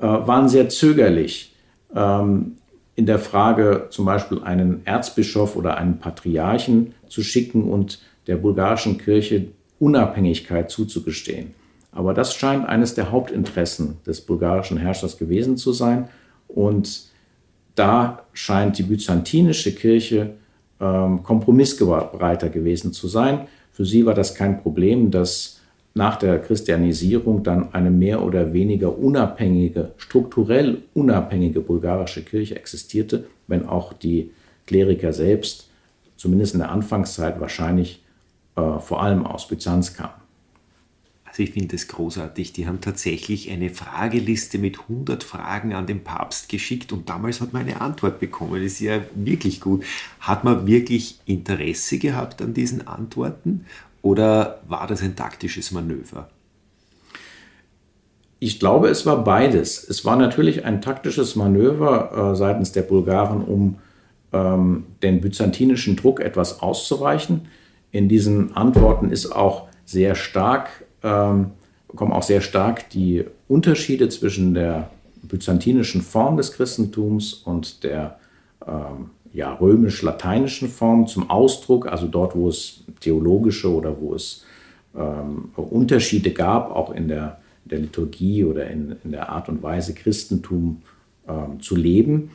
[0.00, 1.54] waren sehr zögerlich
[1.94, 2.56] ähm,
[2.94, 8.98] in der Frage, zum Beispiel einen Erzbischof oder einen Patriarchen zu schicken und der bulgarischen
[8.98, 11.54] Kirche Unabhängigkeit zuzugestehen.
[11.92, 16.08] Aber das scheint eines der Hauptinteressen des bulgarischen Herrschers gewesen zu sein.
[16.48, 17.10] Und
[17.74, 20.34] da scheint die byzantinische Kirche
[20.80, 23.46] ähm, kompromissbereiter gewesen zu sein.
[23.72, 25.60] Für sie war das kein Problem, dass
[25.94, 33.66] nach der Christianisierung dann eine mehr oder weniger unabhängige, strukturell unabhängige bulgarische Kirche existierte, wenn
[33.66, 34.30] auch die
[34.66, 35.68] Kleriker selbst,
[36.16, 38.04] zumindest in der Anfangszeit, wahrscheinlich
[38.56, 40.19] äh, vor allem aus Byzanz kamen.
[41.30, 42.52] Also ich finde es großartig.
[42.54, 47.52] Die haben tatsächlich eine Frageliste mit 100 Fragen an den Papst geschickt und damals hat
[47.52, 48.54] man eine Antwort bekommen.
[48.54, 49.84] Das ist ja wirklich gut.
[50.18, 53.64] Hat man wirklich Interesse gehabt an diesen Antworten
[54.02, 56.28] oder war das ein taktisches Manöver?
[58.40, 59.88] Ich glaube, es war beides.
[59.88, 63.78] Es war natürlich ein taktisches Manöver äh, seitens der Bulgaren, um
[64.32, 67.46] ähm, den byzantinischen Druck etwas auszureichen.
[67.92, 70.70] In diesen Antworten ist auch sehr stark
[71.02, 71.52] ähm,
[71.96, 74.90] kommen auch sehr stark die Unterschiede zwischen der
[75.22, 78.18] byzantinischen Form des Christentums und der
[78.66, 84.44] ähm, ja, römisch-lateinischen Form zum Ausdruck, also dort, wo es theologische oder wo es
[84.96, 89.94] ähm, Unterschiede gab, auch in der, der Liturgie oder in, in, der Art und Weise,
[89.94, 90.82] Christentum
[91.28, 92.30] ähm, zu leben.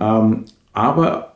[0.00, 1.31] Ähm, aber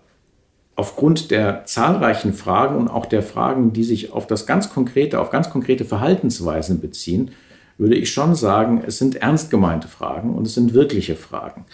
[0.77, 5.31] aufgrund der zahlreichen Fragen und auch der Fragen, die sich auf das ganz konkrete, auf
[5.31, 7.31] ganz konkrete Verhaltensweisen beziehen,
[7.79, 11.65] würde ich schon sagen, es sind ernst gemeinte Fragen und es sind wirkliche Fragen.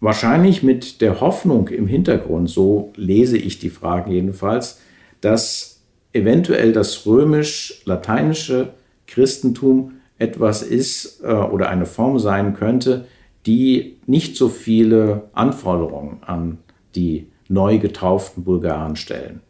[0.00, 4.80] Wahrscheinlich mit der Hoffnung im Hintergrund, so lese ich die Fragen jedenfalls,
[5.20, 5.80] dass
[6.12, 8.74] eventuell das römisch-lateinische
[9.06, 13.06] Christentum etwas ist äh, oder eine Form sein könnte,
[13.46, 16.58] die nicht so viele Anforderungen an
[16.94, 19.40] die neu getauften Bulgaren stellen.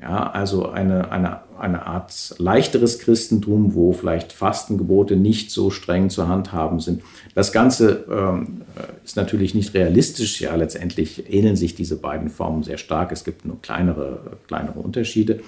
[0.00, 6.28] Ja, also eine, eine, eine Art leichteres Christentum, wo vielleicht Fastengebote nicht so streng zu
[6.28, 7.02] handhaben sind.
[7.34, 8.62] Das Ganze ähm,
[9.04, 10.40] ist natürlich nicht realistisch.
[10.40, 13.10] Ja, letztendlich ähneln sich diese beiden Formen sehr stark.
[13.10, 15.40] Es gibt nur kleinere, kleinere Unterschiede.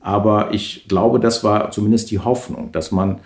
[0.00, 3.18] Aber ich glaube, das war zumindest die Hoffnung, dass man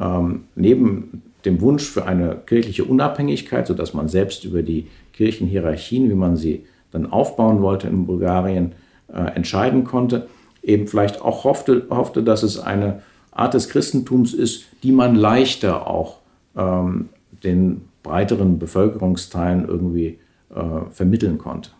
[0.00, 6.14] ähm, neben dem Wunsch für eine kirchliche Unabhängigkeit, sodass man selbst über die Kirchenhierarchien, wie
[6.14, 8.72] man sie dann aufbauen wollte in Bulgarien,
[9.12, 10.28] äh, entscheiden konnte,
[10.62, 13.02] eben vielleicht auch hoffte, hoffte, dass es eine
[13.32, 16.18] Art des Christentums ist, die man leichter auch
[16.56, 17.08] ähm,
[17.42, 20.18] den breiteren Bevölkerungsteilen irgendwie
[20.54, 21.70] äh, vermitteln konnte.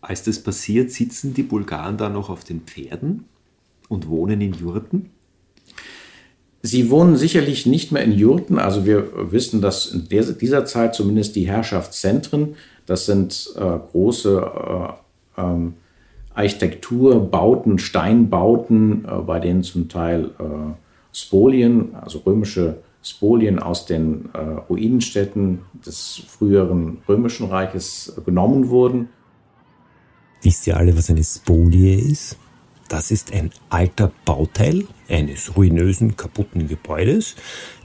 [0.00, 3.24] Als das passiert, sitzen die Bulgaren da noch auf den Pferden
[3.88, 5.10] und wohnen in Jurten?
[6.60, 8.58] Sie wohnen sicherlich nicht mehr in Jurten.
[8.58, 14.94] Also wir wissen, dass in dieser Zeit zumindest die Herrschaftszentren das sind äh, große
[15.36, 15.74] äh, ähm,
[16.34, 20.72] Architekturbauten, Steinbauten, äh, bei denen zum Teil äh,
[21.12, 29.08] Spolien, also römische Spolien aus den äh, Ruinenstädten des früheren römischen Reiches genommen wurden.
[30.42, 32.38] Wisst ihr alle, was eine Spolie ist?
[32.94, 37.34] Das ist ein alter Bauteil eines ruinösen, kaputten Gebäudes,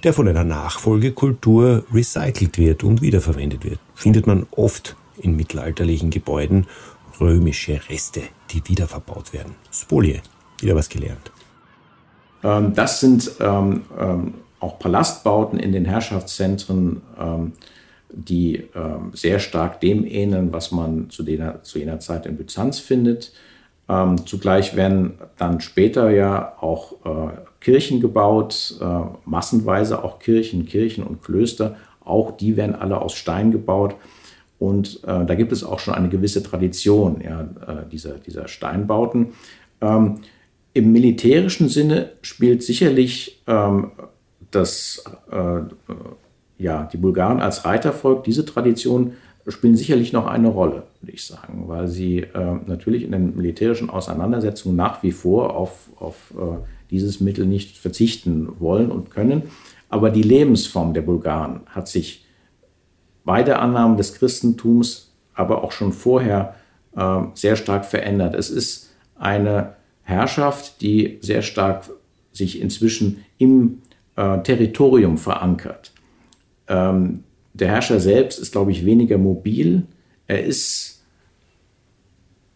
[0.04, 3.80] der von einer Nachfolgekultur recycelt wird und wiederverwendet wird.
[3.96, 6.68] Findet man oft in mittelalterlichen Gebäuden
[7.20, 9.56] römische Reste, die wiederverbaut werden.
[9.72, 10.22] Spolie,
[10.62, 11.32] wieder was gelernt.
[12.44, 17.02] Ähm, das sind ähm, ähm, auch Palastbauten in den Herrschaftszentren,
[18.12, 18.66] die
[19.14, 23.32] sehr stark dem ähneln, was man zu jener Zeit in Byzanz findet.
[23.90, 28.86] Ähm, zugleich werden dann später ja auch äh, Kirchen gebaut, äh,
[29.26, 31.76] massenweise auch Kirchen, Kirchen und Klöster.
[32.00, 33.96] Auch die werden alle aus Stein gebaut.
[34.60, 39.30] Und äh, da gibt es auch schon eine gewisse Tradition ja, äh, dieser, dieser Steinbauten.
[39.82, 40.20] Ähm,
[40.74, 43.92] Im militärischen Sinne spielt sicherlich ähm,
[44.52, 45.62] das, äh,
[46.58, 49.14] ja, die Bulgaren als Reitervolk diese Tradition
[49.52, 53.90] spielen sicherlich noch eine Rolle, würde ich sagen, weil sie äh, natürlich in den militärischen
[53.90, 56.58] Auseinandersetzungen nach wie vor auf, auf äh,
[56.90, 59.44] dieses Mittel nicht verzichten wollen und können.
[59.90, 62.26] Aber die Lebensform der Bulgaren hat sich
[63.24, 66.56] bei der Annahme des Christentums, aber auch schon vorher
[66.96, 68.36] äh, sehr stark verändert.
[68.36, 71.90] Es ist eine Herrschaft, die sehr stark
[72.32, 73.82] sich inzwischen im
[74.16, 75.92] äh, Territorium verankert.
[76.68, 79.84] Ähm, der Herrscher selbst ist, glaube ich, weniger mobil.
[80.28, 81.04] Er ist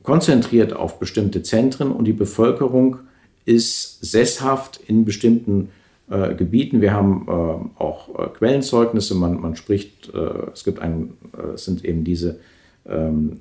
[0.04, 3.00] konzentriert auf bestimmte Zentren und die Bevölkerung
[3.46, 5.70] ist sesshaft in bestimmten
[6.10, 6.82] äh, Gebieten.
[6.82, 9.16] Wir haben äh, auch äh, Quellenzeugnisse.
[9.16, 12.40] Man, man spricht, äh, es gibt ein, äh, es sind eben diese
[12.86, 13.40] ähm,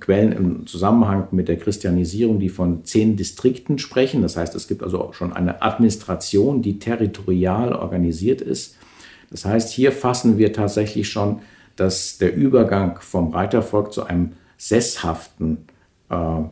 [0.00, 4.22] Quellen im Zusammenhang mit der Christianisierung, die von zehn Distrikten sprechen.
[4.22, 8.76] Das heißt, es gibt also auch schon eine Administration, die territorial organisiert ist.
[9.32, 11.40] Das heißt, hier fassen wir tatsächlich schon,
[11.74, 15.66] dass der Übergang vom Reitervolk zu einem sesshaften
[16.10, 16.42] äh,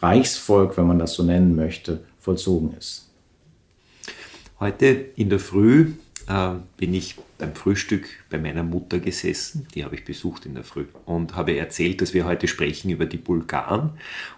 [0.00, 3.10] Reichsvolk, wenn man das so nennen möchte, vollzogen ist.
[4.58, 5.92] Heute in der Früh
[6.26, 10.64] äh, bin ich beim Frühstück bei meiner Mutter gesessen, die habe ich besucht in der
[10.64, 13.92] Früh und habe erzählt, dass wir heute sprechen über die Bulgaren.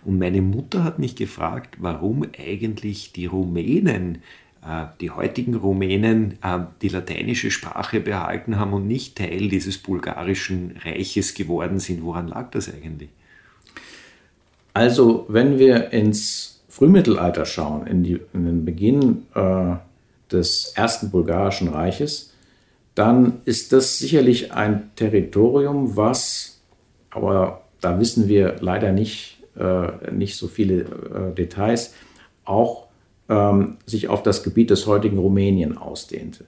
[0.04, 4.22] Und meine Mutter hat mich gefragt, warum eigentlich die Rumänen,
[5.00, 11.34] die heutigen Rumänen, äh, die lateinische Sprache behalten haben und nicht Teil dieses bulgarischen Reiches
[11.34, 12.04] geworden sind.
[12.04, 13.10] Woran lag das eigentlich?
[14.72, 19.74] Also, wenn wir ins Frühmittelalter schauen, in, die, in den Beginn äh,
[20.30, 22.32] des ersten bulgarischen Reiches,
[22.94, 26.60] dann ist das sicherlich ein Territorium, was,
[27.10, 31.94] aber da wissen wir leider nicht, äh, nicht so viele äh, Details,
[32.44, 32.81] auch
[33.32, 36.44] ähm, sich auf das Gebiet des heutigen Rumänien ausdehnte.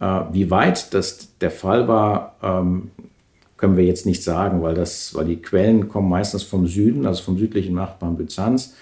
[0.00, 2.90] Äh, wie weit das der Fall war, ähm,
[3.56, 7.22] können wir jetzt nicht sagen, weil, das, weil die Quellen kommen meistens vom Süden, also
[7.22, 8.74] vom südlichen Nachbarn Byzanz.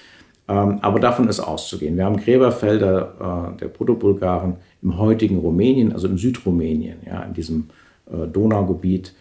[0.49, 1.97] Ähm, aber davon ist auszugehen.
[1.97, 7.71] Wir haben Gräberfelder äh, der Protobulgaren im heutigen Rumänien, also in Südrumänien, ja, in diesem
[8.11, 9.15] äh, Donaugebiet.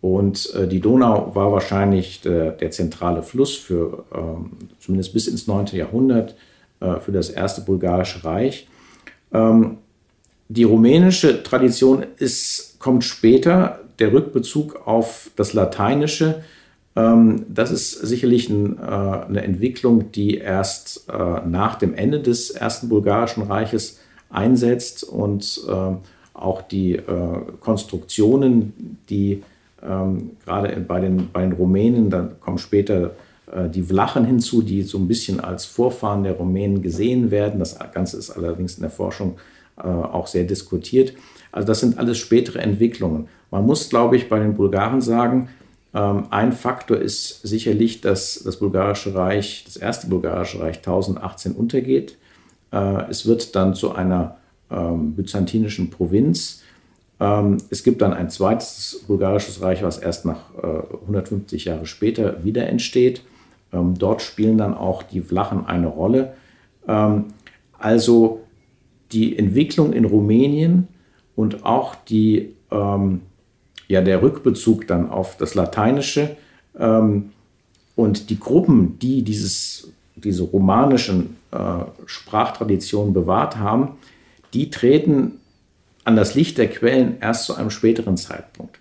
[0.00, 5.46] Und äh, die Donau war wahrscheinlich der, der zentrale Fluss für, ähm, zumindest bis ins
[5.46, 5.66] 9.
[5.72, 6.34] Jahrhundert,
[7.00, 8.68] für das erste bulgarische Reich.
[9.32, 9.78] Ähm,
[10.48, 16.42] die rumänische Tradition ist, kommt später, der Rückbezug auf das Lateinische
[16.96, 22.50] ähm, das ist sicherlich ein, äh, eine Entwicklung, die erst äh, nach dem Ende des
[22.50, 25.98] Ersten Bulgarischen Reiches einsetzt und ähm,
[26.34, 27.02] auch die äh,
[27.60, 29.42] Konstruktionen, die
[29.82, 33.12] ähm, gerade bei den, bei den Rumänen, dann kommen später
[33.72, 37.58] die Vlachen hinzu, die so ein bisschen als Vorfahren der Rumänen gesehen werden.
[37.58, 39.36] Das Ganze ist allerdings in der Forschung
[39.76, 41.12] auch sehr diskutiert.
[41.52, 43.28] Also das sind alles spätere Entwicklungen.
[43.50, 45.48] Man muss, glaube ich, bei den Bulgaren sagen,
[45.94, 52.18] ähm, ein Faktor ist sicherlich, dass das Bulgarische Reich, das erste Bulgarische Reich 1018 untergeht.
[52.72, 54.38] Äh, es wird dann zu einer
[54.70, 56.62] ähm, byzantinischen Provinz.
[57.20, 60.52] Ähm, es gibt dann ein zweites Bulgarisches Reich, was erst nach
[61.02, 63.22] 150 äh, Jahre später wieder entsteht.
[63.98, 66.34] Dort spielen dann auch die Vlachen eine Rolle.
[67.78, 68.40] also
[69.12, 70.88] die Entwicklung in Rumänien
[71.36, 72.54] und auch die
[73.88, 76.36] ja der Rückbezug dann auf das Lateinische
[76.78, 77.30] ähm,
[77.96, 81.58] und die Gruppen, die dieses, diese romanischen äh,
[82.06, 83.96] Sprachtraditionen bewahrt haben,
[84.52, 85.40] die treten
[86.04, 88.78] an das Licht der Quellen erst zu einem späteren Zeitpunkt.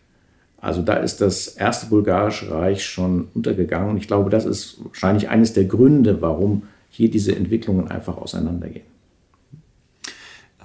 [0.64, 3.90] Also da ist das erste bulgarische Reich schon untergegangen.
[3.90, 8.86] Und ich glaube, das ist wahrscheinlich eines der Gründe, warum hier diese Entwicklungen einfach auseinandergehen.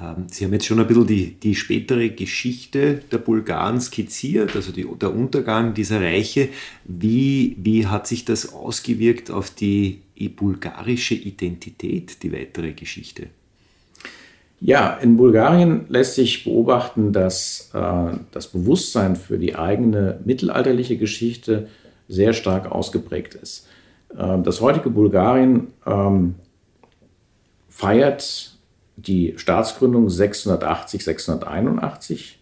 [0.01, 4.71] Ähm, Sie haben jetzt schon ein bisschen die, die spätere Geschichte der Bulgaren skizziert, also
[4.71, 6.51] die, der Untergang dieser Reiche.
[6.85, 10.03] Wie, wie hat sich das ausgewirkt auf die
[10.37, 13.31] bulgarische Identität, die weitere Geschichte?
[14.61, 21.69] Ja, in Bulgarien lässt sich beobachten, dass äh, das Bewusstsein für die eigene mittelalterliche Geschichte
[22.09, 23.69] sehr stark ausgeprägt ist.
[24.17, 26.35] Äh, das heutige Bulgarien ähm,
[27.69, 28.57] feiert
[28.97, 32.41] die Staatsgründung 680, 681.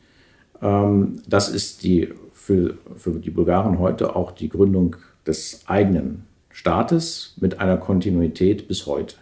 [0.63, 7.35] Ähm, das ist die, für, für die Bulgaren heute auch die Gründung des eigenen Staates
[7.39, 9.17] mit einer Kontinuität bis heute.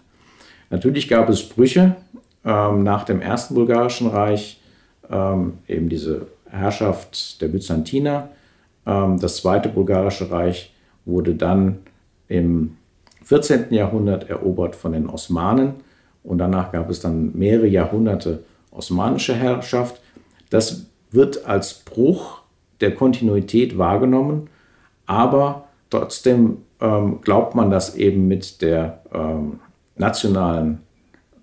[0.70, 1.96] Natürlich gab es Brüche
[2.44, 4.60] ähm, nach dem Ersten Bulgarischen Reich,
[5.10, 8.28] ähm, eben diese Herrschaft der Byzantiner.
[8.84, 10.72] das Zweite Bulgarische Reich
[11.04, 11.78] wurde dann
[12.28, 12.76] im
[13.24, 13.72] 14.
[13.72, 15.74] Jahrhundert erobert von den Osmanen
[16.22, 20.00] und danach gab es dann mehrere Jahrhunderte osmanische Herrschaft.
[20.50, 22.42] Das wird als Bruch
[22.80, 24.48] der Kontinuität wahrgenommen,
[25.06, 29.60] aber trotzdem ähm, glaubt man, dass eben mit der ähm,
[29.96, 30.80] nationalen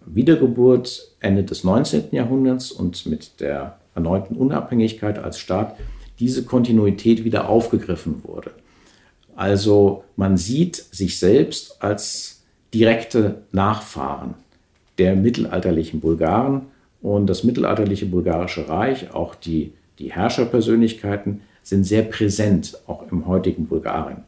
[0.06, 2.06] Wiedergeburt Ende des 19.
[2.12, 5.78] Jahrhunderts und mit der erneuten Unabhängigkeit als Staat
[6.20, 8.52] diese Kontinuität wieder aufgegriffen wurde.
[9.36, 12.44] Also man sieht sich selbst als
[12.74, 14.36] direkte Nachfahren
[14.98, 16.68] der mittelalterlichen Bulgaren
[17.02, 23.68] und das mittelalterliche bulgarische Reich, auch die, die Herrscherpersönlichkeiten, sind sehr präsent, auch im heutigen
[23.68, 24.24] Bulgarien.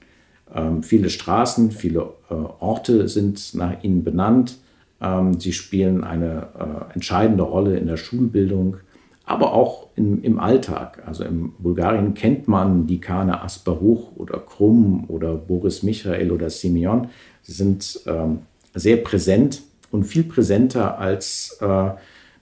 [0.54, 4.58] Ähm, viele Straßen, viele äh, Orte sind nach ihnen benannt.
[5.04, 8.78] Ähm, sie spielen eine äh, entscheidende Rolle in der Schulbildung,
[9.26, 11.04] aber auch in, im Alltag.
[11.06, 17.10] Also in Bulgarien kennt man die Kane Asparuch oder Krum oder Boris Michael oder Simeon.
[17.42, 18.40] Sie sind ähm,
[18.74, 21.90] sehr präsent und viel präsenter als äh,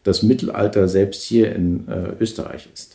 [0.04, 2.91] das Mittelalter selbst hier in äh, Österreich ist.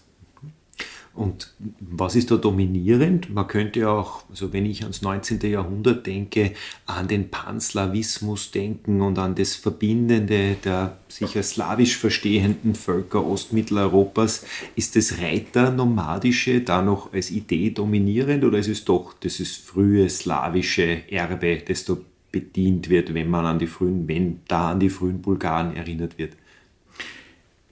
[1.16, 3.30] Und was ist da dominierend?
[3.30, 5.40] Man könnte auch, also wenn ich ans 19.
[5.50, 6.52] Jahrhundert denke,
[6.84, 14.44] an den Panslawismus denken und an das Verbindende der sicher slawisch verstehenden Völker Ostmitteleuropas.
[14.74, 21.10] Ist das Reiter-Nomadische da noch als Idee dominierend oder ist es doch dieses frühe slawische
[21.10, 21.96] Erbe, das da
[22.30, 26.34] bedient wird, wenn man an die frühen, wenn da an die frühen Bulgaren erinnert wird?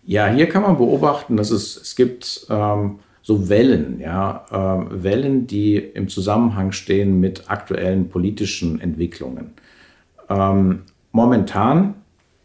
[0.06, 5.46] Ja, hier kann man beobachten, dass es, es gibt ähm, so Wellen, ja, äh, Wellen,
[5.46, 9.52] die im Zusammenhang stehen mit aktuellen politischen Entwicklungen.
[10.28, 11.94] Ähm, momentan,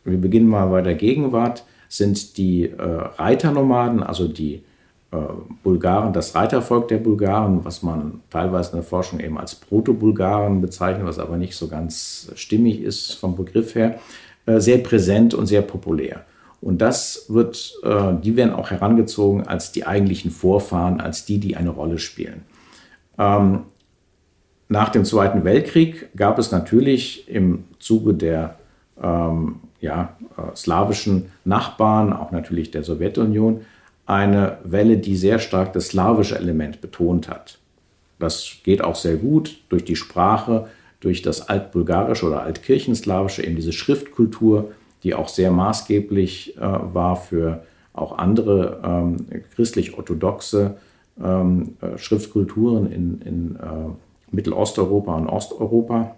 [0.05, 4.63] wir beginnen mal bei der Gegenwart, sind die äh, Reiternomaden, also die
[5.11, 5.17] äh,
[5.63, 11.05] Bulgaren, das Reitervolk der Bulgaren, was man teilweise in der Forschung eben als Proto-Bulgaren bezeichnet,
[11.05, 13.99] was aber nicht so ganz stimmig ist vom Begriff her,
[14.45, 16.23] äh, sehr präsent und sehr populär.
[16.61, 21.55] Und das wird, äh, die werden auch herangezogen als die eigentlichen Vorfahren, als die, die
[21.55, 22.43] eine Rolle spielen.
[23.17, 23.63] Ähm,
[24.67, 28.59] nach dem Zweiten Weltkrieg gab es natürlich im Zuge der
[29.01, 33.61] ähm, ja, äh, slawischen Nachbarn, auch natürlich der Sowjetunion,
[34.05, 37.59] eine Welle, die sehr stark das slawische Element betont hat.
[38.17, 40.67] Das geht auch sehr gut durch die Sprache,
[40.99, 44.71] durch das altbulgarische oder altkirchenslawische, eben diese Schriftkultur,
[45.03, 49.25] die auch sehr maßgeblich äh, war für auch andere ähm,
[49.55, 50.77] christlich-orthodoxe
[51.23, 53.91] ähm, äh, Schriftkulturen in, in äh,
[54.31, 56.15] Mittelosteuropa und Osteuropa.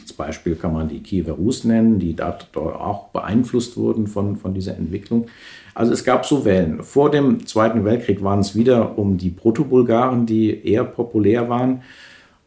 [0.00, 4.54] Als Beispiel kann man die Kiewer Rus nennen, die dort auch beeinflusst wurden von, von
[4.54, 5.26] dieser Entwicklung.
[5.74, 6.82] Also es gab so Wellen.
[6.82, 11.82] Vor dem Zweiten Weltkrieg waren es wieder um die Proto-Bulgaren, die eher populär waren.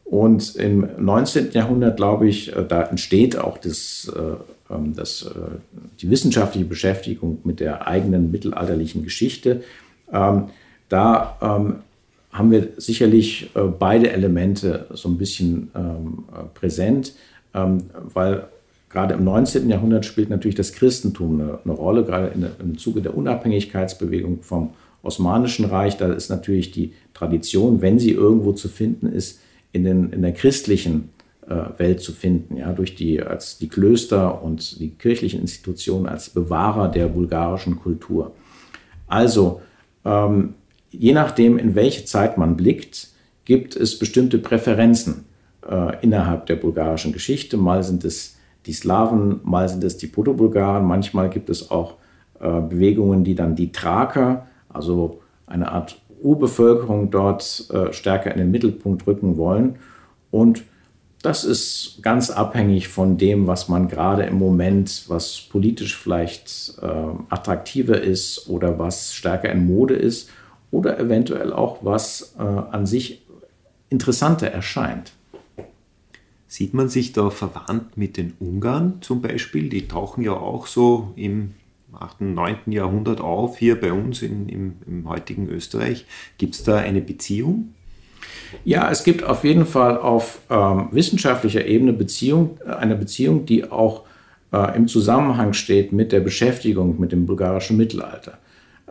[0.04, 1.50] Und im 19.
[1.52, 4.12] Jahrhundert, glaube ich, äh, da entsteht auch das
[4.68, 5.58] äh, ähm, das, äh,
[6.00, 9.62] die wissenschaftliche Beschäftigung mit der eigenen mittelalterlichen Geschichte.
[10.12, 10.44] Ähm,
[10.88, 11.76] da ähm,
[12.32, 17.14] haben wir sicherlich äh, beide Elemente so ein bisschen äh, präsent,
[18.12, 18.48] weil
[18.90, 19.70] gerade im 19.
[19.70, 25.96] Jahrhundert spielt natürlich das Christentum eine, Rolle, gerade im Zuge der Unabhängigkeitsbewegung vom Osmanischen Reich.
[25.96, 29.40] Da ist natürlich die Tradition, wenn sie irgendwo zu finden ist,
[29.72, 31.08] in, den, in der christlichen
[31.48, 36.88] Welt zu finden, ja, durch die, als die Klöster und die kirchlichen Institutionen als Bewahrer
[36.88, 38.32] der bulgarischen Kultur.
[39.06, 39.60] Also,
[40.04, 40.54] ähm,
[40.90, 43.10] je nachdem, in welche Zeit man blickt,
[43.44, 45.24] gibt es bestimmte Präferenzen
[45.68, 47.56] äh, innerhalb der bulgarischen Geschichte.
[47.56, 48.36] Mal sind es
[48.66, 51.94] die Slawen, mal sind es die Proto-Bulgaren, manchmal gibt es auch
[52.40, 58.50] äh, Bewegungen, die dann die Thraker, also eine Art Urbevölkerung dort äh, stärker in den
[58.50, 59.76] Mittelpunkt rücken wollen.
[60.30, 60.64] Und
[61.22, 66.86] das ist ganz abhängig von dem, was man gerade im Moment, was politisch vielleicht äh,
[67.30, 70.30] attraktiver ist oder was stärker in Mode ist
[70.70, 73.22] oder eventuell auch was äh, an sich
[73.88, 75.12] interessanter erscheint.
[76.48, 79.68] Sieht man sich da verwandt mit den Ungarn zum Beispiel?
[79.68, 81.54] Die tauchen ja auch so im
[81.92, 82.56] 8., 9.
[82.66, 86.06] Jahrhundert auf, hier bei uns in, im, im heutigen Österreich.
[86.38, 87.74] Gibt es da eine Beziehung?
[88.64, 93.70] Ja, es gibt auf jeden Fall auf ähm, wissenschaftlicher Ebene Beziehung, äh, eine Beziehung, die
[93.70, 94.02] auch
[94.52, 98.38] äh, im Zusammenhang steht mit der Beschäftigung mit dem bulgarischen Mittelalter.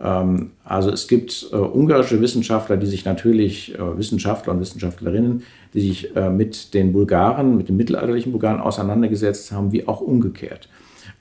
[0.02, 5.44] Ähm, also es gibt äh, ungarische Wissenschaftler, die sich natürlich, äh, Wissenschaftler und Wissenschaftlerinnen,
[5.74, 10.70] die sich äh, mit den Bulgaren, mit den mittelalterlichen Bulgaren auseinandergesetzt haben, wie auch umgekehrt.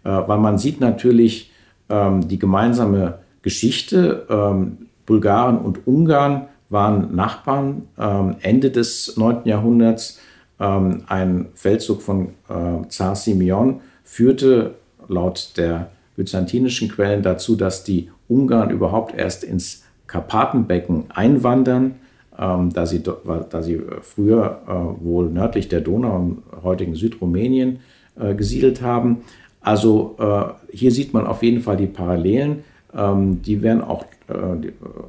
[0.05, 1.53] Äh, weil man sieht natürlich
[1.89, 7.89] ähm, die gemeinsame Geschichte, ähm, Bulgaren und Ungarn, waren Nachbarn.
[7.99, 9.47] Ähm, Ende des 9.
[9.47, 10.20] Jahrhunderts
[10.61, 14.75] ähm, ein Feldzug von äh, Zar Simeon führte
[15.09, 21.97] laut der byzantinischen Quellen dazu, dass die Ungarn überhaupt erst ins Karpatenbecken einwandern,
[22.39, 27.81] ähm, da, sie, da sie früher äh, wohl nördlich der Donau im heutigen Südrumänien
[28.18, 29.22] äh, gesiedelt haben.
[29.61, 32.64] Also äh, hier sieht man auf jeden Fall die Parallelen.
[32.95, 34.07] Ähm, die werden auch, äh,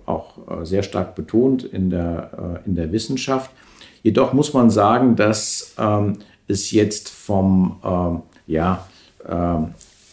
[0.05, 3.51] auch äh, sehr stark betont in der, äh, in der Wissenschaft.
[4.03, 8.85] Jedoch muss man sagen, dass ähm, ist jetzt vom, äh, ja,
[9.27, 9.57] äh,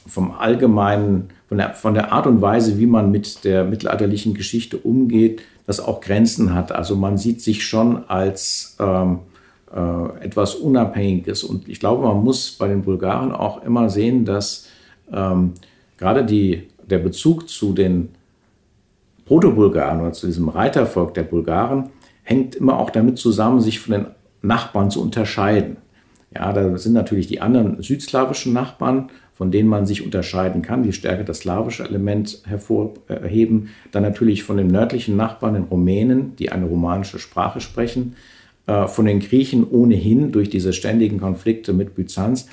[0.08, 4.78] vom allgemeinen, von der, von der Art und Weise, wie man mit der mittelalterlichen Geschichte
[4.78, 6.72] umgeht, das auch Grenzen hat.
[6.72, 9.20] Also man sieht sich schon als ähm,
[9.72, 11.44] äh, etwas Unabhängiges.
[11.44, 14.66] Und ich glaube, man muss bei den Bulgaren auch immer sehen, dass
[15.12, 15.52] ähm,
[15.98, 18.08] gerade die, der Bezug zu den
[19.32, 21.88] Proto-Bulgaren oder zu diesem Reitervolk der Bulgaren
[22.22, 24.06] hängt immer auch damit zusammen, sich von den
[24.42, 25.78] Nachbarn zu unterscheiden.
[26.34, 30.92] Ja, da sind natürlich die anderen südslawischen Nachbarn, von denen man sich unterscheiden kann, die
[30.92, 33.70] stärker das slawische Element hervorheben.
[33.90, 38.16] Dann natürlich von den nördlichen Nachbarn, den Rumänen, die eine romanische Sprache sprechen.
[38.66, 42.50] Äh, von den Griechen ohnehin durch diese ständigen Konflikte mit Byzanz.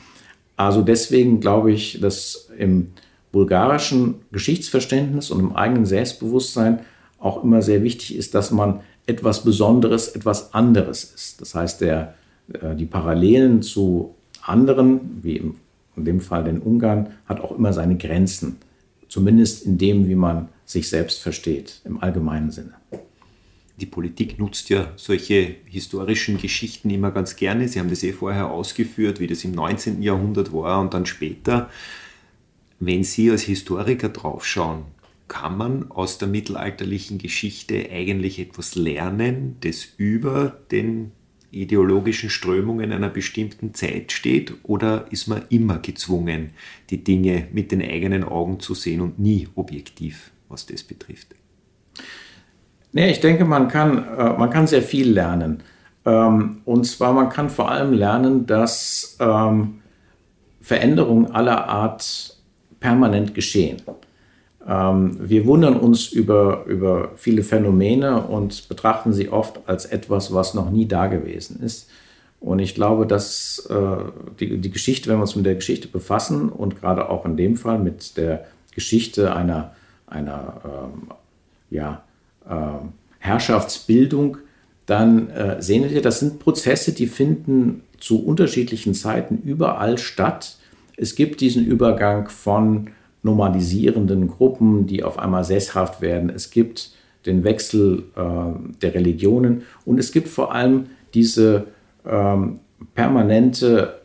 [0.56, 2.92] Also deswegen glaube ich, dass im
[3.32, 6.80] bulgarischen Geschichtsverständnis und im eigenen Selbstbewusstsein
[7.20, 11.42] auch immer sehr wichtig ist, dass man etwas Besonderes, etwas anderes ist.
[11.42, 12.16] Das heißt, der,
[12.54, 17.98] äh, die Parallelen zu anderen, wie in dem Fall den Ungarn, hat auch immer seine
[17.98, 18.58] Grenzen.
[19.10, 22.74] Zumindest in dem, wie man sich selbst versteht, im allgemeinen Sinne.
[23.82, 27.68] Die Politik nutzt ja solche historischen Geschichten immer ganz gerne.
[27.68, 30.02] Sie haben das eh vorher ausgeführt, wie das im 19.
[30.04, 31.70] Jahrhundert war und dann später.
[32.80, 34.84] Wenn Sie als Historiker draufschauen,
[35.28, 41.12] kann man aus der mittelalterlichen Geschichte eigentlich etwas lernen, das über den
[41.52, 44.54] ideologischen Strömungen einer bestimmten Zeit steht?
[44.64, 46.52] Oder ist man immer gezwungen,
[46.90, 51.36] die Dinge mit den eigenen Augen zu sehen und nie objektiv, was das betrifft?
[52.92, 55.64] Nee, ich denke, man kann, äh, man kann sehr viel lernen.
[56.06, 59.82] Ähm, und zwar, man kann vor allem lernen, dass ähm,
[60.62, 62.39] Veränderungen aller Art
[62.80, 63.82] permanent geschehen.
[64.68, 70.54] Ähm, wir wundern uns über, über viele Phänomene und betrachten sie oft als etwas, was
[70.54, 71.90] noch nie da gewesen ist.
[72.40, 73.98] Und ich glaube, dass äh,
[74.40, 77.58] die, die Geschichte, wenn wir uns mit der Geschichte befassen und gerade auch in dem
[77.58, 79.72] Fall mit der Geschichte einer,
[80.08, 81.12] einer ähm,
[81.70, 82.04] ja,
[82.48, 82.54] äh,
[83.20, 84.38] Herrschaftsbildung,
[84.86, 90.58] dann äh, sehen wir, das sind Prozesse, die finden zu unterschiedlichen Zeiten überall statt.
[91.00, 92.90] Es gibt diesen Übergang von
[93.24, 96.30] normalisierenden Gruppen, die auf einmal sesshaft werden.
[96.30, 96.92] Es gibt
[97.26, 101.68] den Wechsel äh, der Religionen und es gibt vor allem diese
[102.06, 102.60] ähm,
[102.96, 104.02] permanente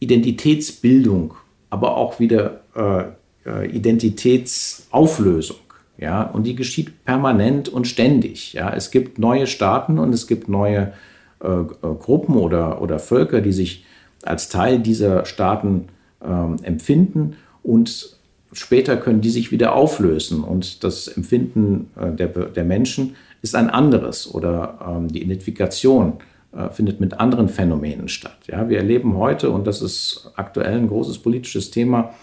[0.00, 1.34] Identitätsbildung,
[1.70, 3.04] aber auch wieder äh,
[3.48, 5.58] äh Identitätsauflösung.
[5.98, 8.52] Ja, und die geschieht permanent und ständig.
[8.52, 10.92] Ja, es gibt neue Staaten und es gibt neue
[11.40, 13.84] äh, Gruppen oder, oder Völker, die sich
[14.28, 15.88] als Teil dieser Staaten
[16.24, 18.16] ähm, empfinden und
[18.52, 23.70] später können die sich wieder auflösen und das Empfinden äh, der, der Menschen ist ein
[23.70, 26.14] anderes oder ähm, die Identifikation
[26.56, 28.38] äh, findet mit anderen Phänomenen statt.
[28.46, 32.14] Ja, wir erleben heute, und das ist aktuell ein großes politisches Thema,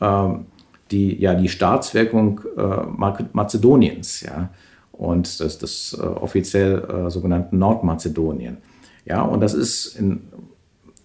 [0.00, 0.46] ähm,
[0.90, 4.50] die, ja, die Staatswirkung äh, Mazedoniens ja,
[4.92, 8.58] und das, das äh, offiziell äh, sogenannten Nordmazedonien.
[9.04, 10.22] Ja, und das ist in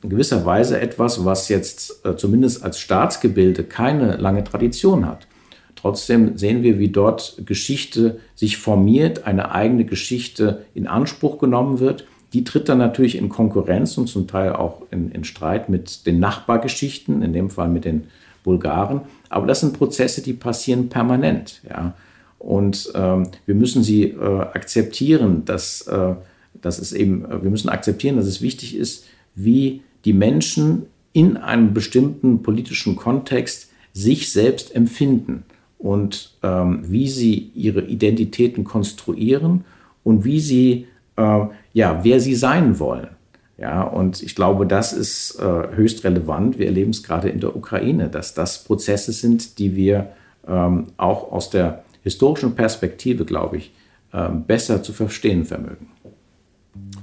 [0.03, 5.27] in gewisser Weise etwas, was jetzt äh, zumindest als Staatsgebilde keine lange Tradition hat.
[5.75, 12.05] Trotzdem sehen wir, wie dort Geschichte sich formiert, eine eigene Geschichte in Anspruch genommen wird.
[12.33, 16.19] Die tritt dann natürlich in Konkurrenz und zum Teil auch in, in Streit mit den
[16.19, 18.05] Nachbargeschichten, in dem Fall mit den
[18.43, 19.01] Bulgaren.
[19.29, 21.61] Aber das sind Prozesse, die passieren permanent.
[21.67, 21.95] Ja.
[22.37, 26.15] Und ähm, wir müssen sie äh, akzeptieren, dass, äh,
[26.61, 30.83] dass es eben, wir müssen akzeptieren, dass es wichtig ist, wie die Menschen
[31.13, 35.43] in einem bestimmten politischen Kontext sich selbst empfinden
[35.77, 39.65] und ähm, wie sie ihre Identitäten konstruieren
[40.03, 40.87] und wie sie,
[41.17, 43.09] äh, ja, wer sie sein wollen.
[43.57, 46.57] Ja, und ich glaube, das ist äh, höchst relevant.
[46.57, 50.13] Wir erleben es gerade in der Ukraine, dass das Prozesse sind, die wir
[50.47, 53.71] ähm, auch aus der historischen Perspektive, glaube ich,
[54.13, 55.89] äh, besser zu verstehen vermögen.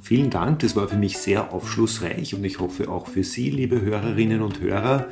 [0.00, 3.82] Vielen Dank, das war für mich sehr aufschlussreich und ich hoffe auch für Sie, liebe
[3.82, 5.08] Hörerinnen und Hörer,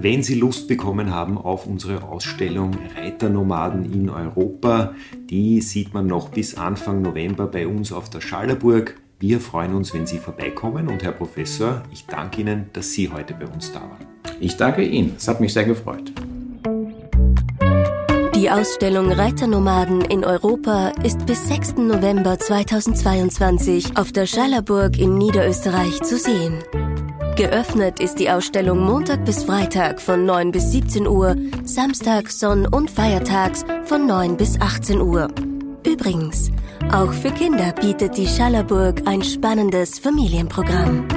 [0.00, 4.94] wenn Sie Lust bekommen haben auf unsere Ausstellung Reiternomaden in Europa.
[5.28, 9.00] Die sieht man noch bis Anfang November bei uns auf der Schallerburg.
[9.18, 13.34] Wir freuen uns, wenn Sie vorbeikommen und Herr Professor, ich danke Ihnen, dass Sie heute
[13.34, 14.06] bei uns da waren.
[14.38, 16.12] Ich danke Ihnen, es hat mich sehr gefreut.
[18.36, 21.76] Die Ausstellung Reiternomaden in Europa ist bis 6.
[21.78, 26.62] November 2022 auf der Schallerburg in Niederösterreich zu sehen.
[27.36, 31.34] Geöffnet ist die Ausstellung Montag bis Freitag von 9 bis 17 Uhr,
[31.64, 35.28] Samstag, Sonn- und Feiertags von 9 bis 18 Uhr.
[35.86, 36.50] Übrigens,
[36.92, 41.08] auch für Kinder bietet die Schallerburg ein spannendes Familienprogramm.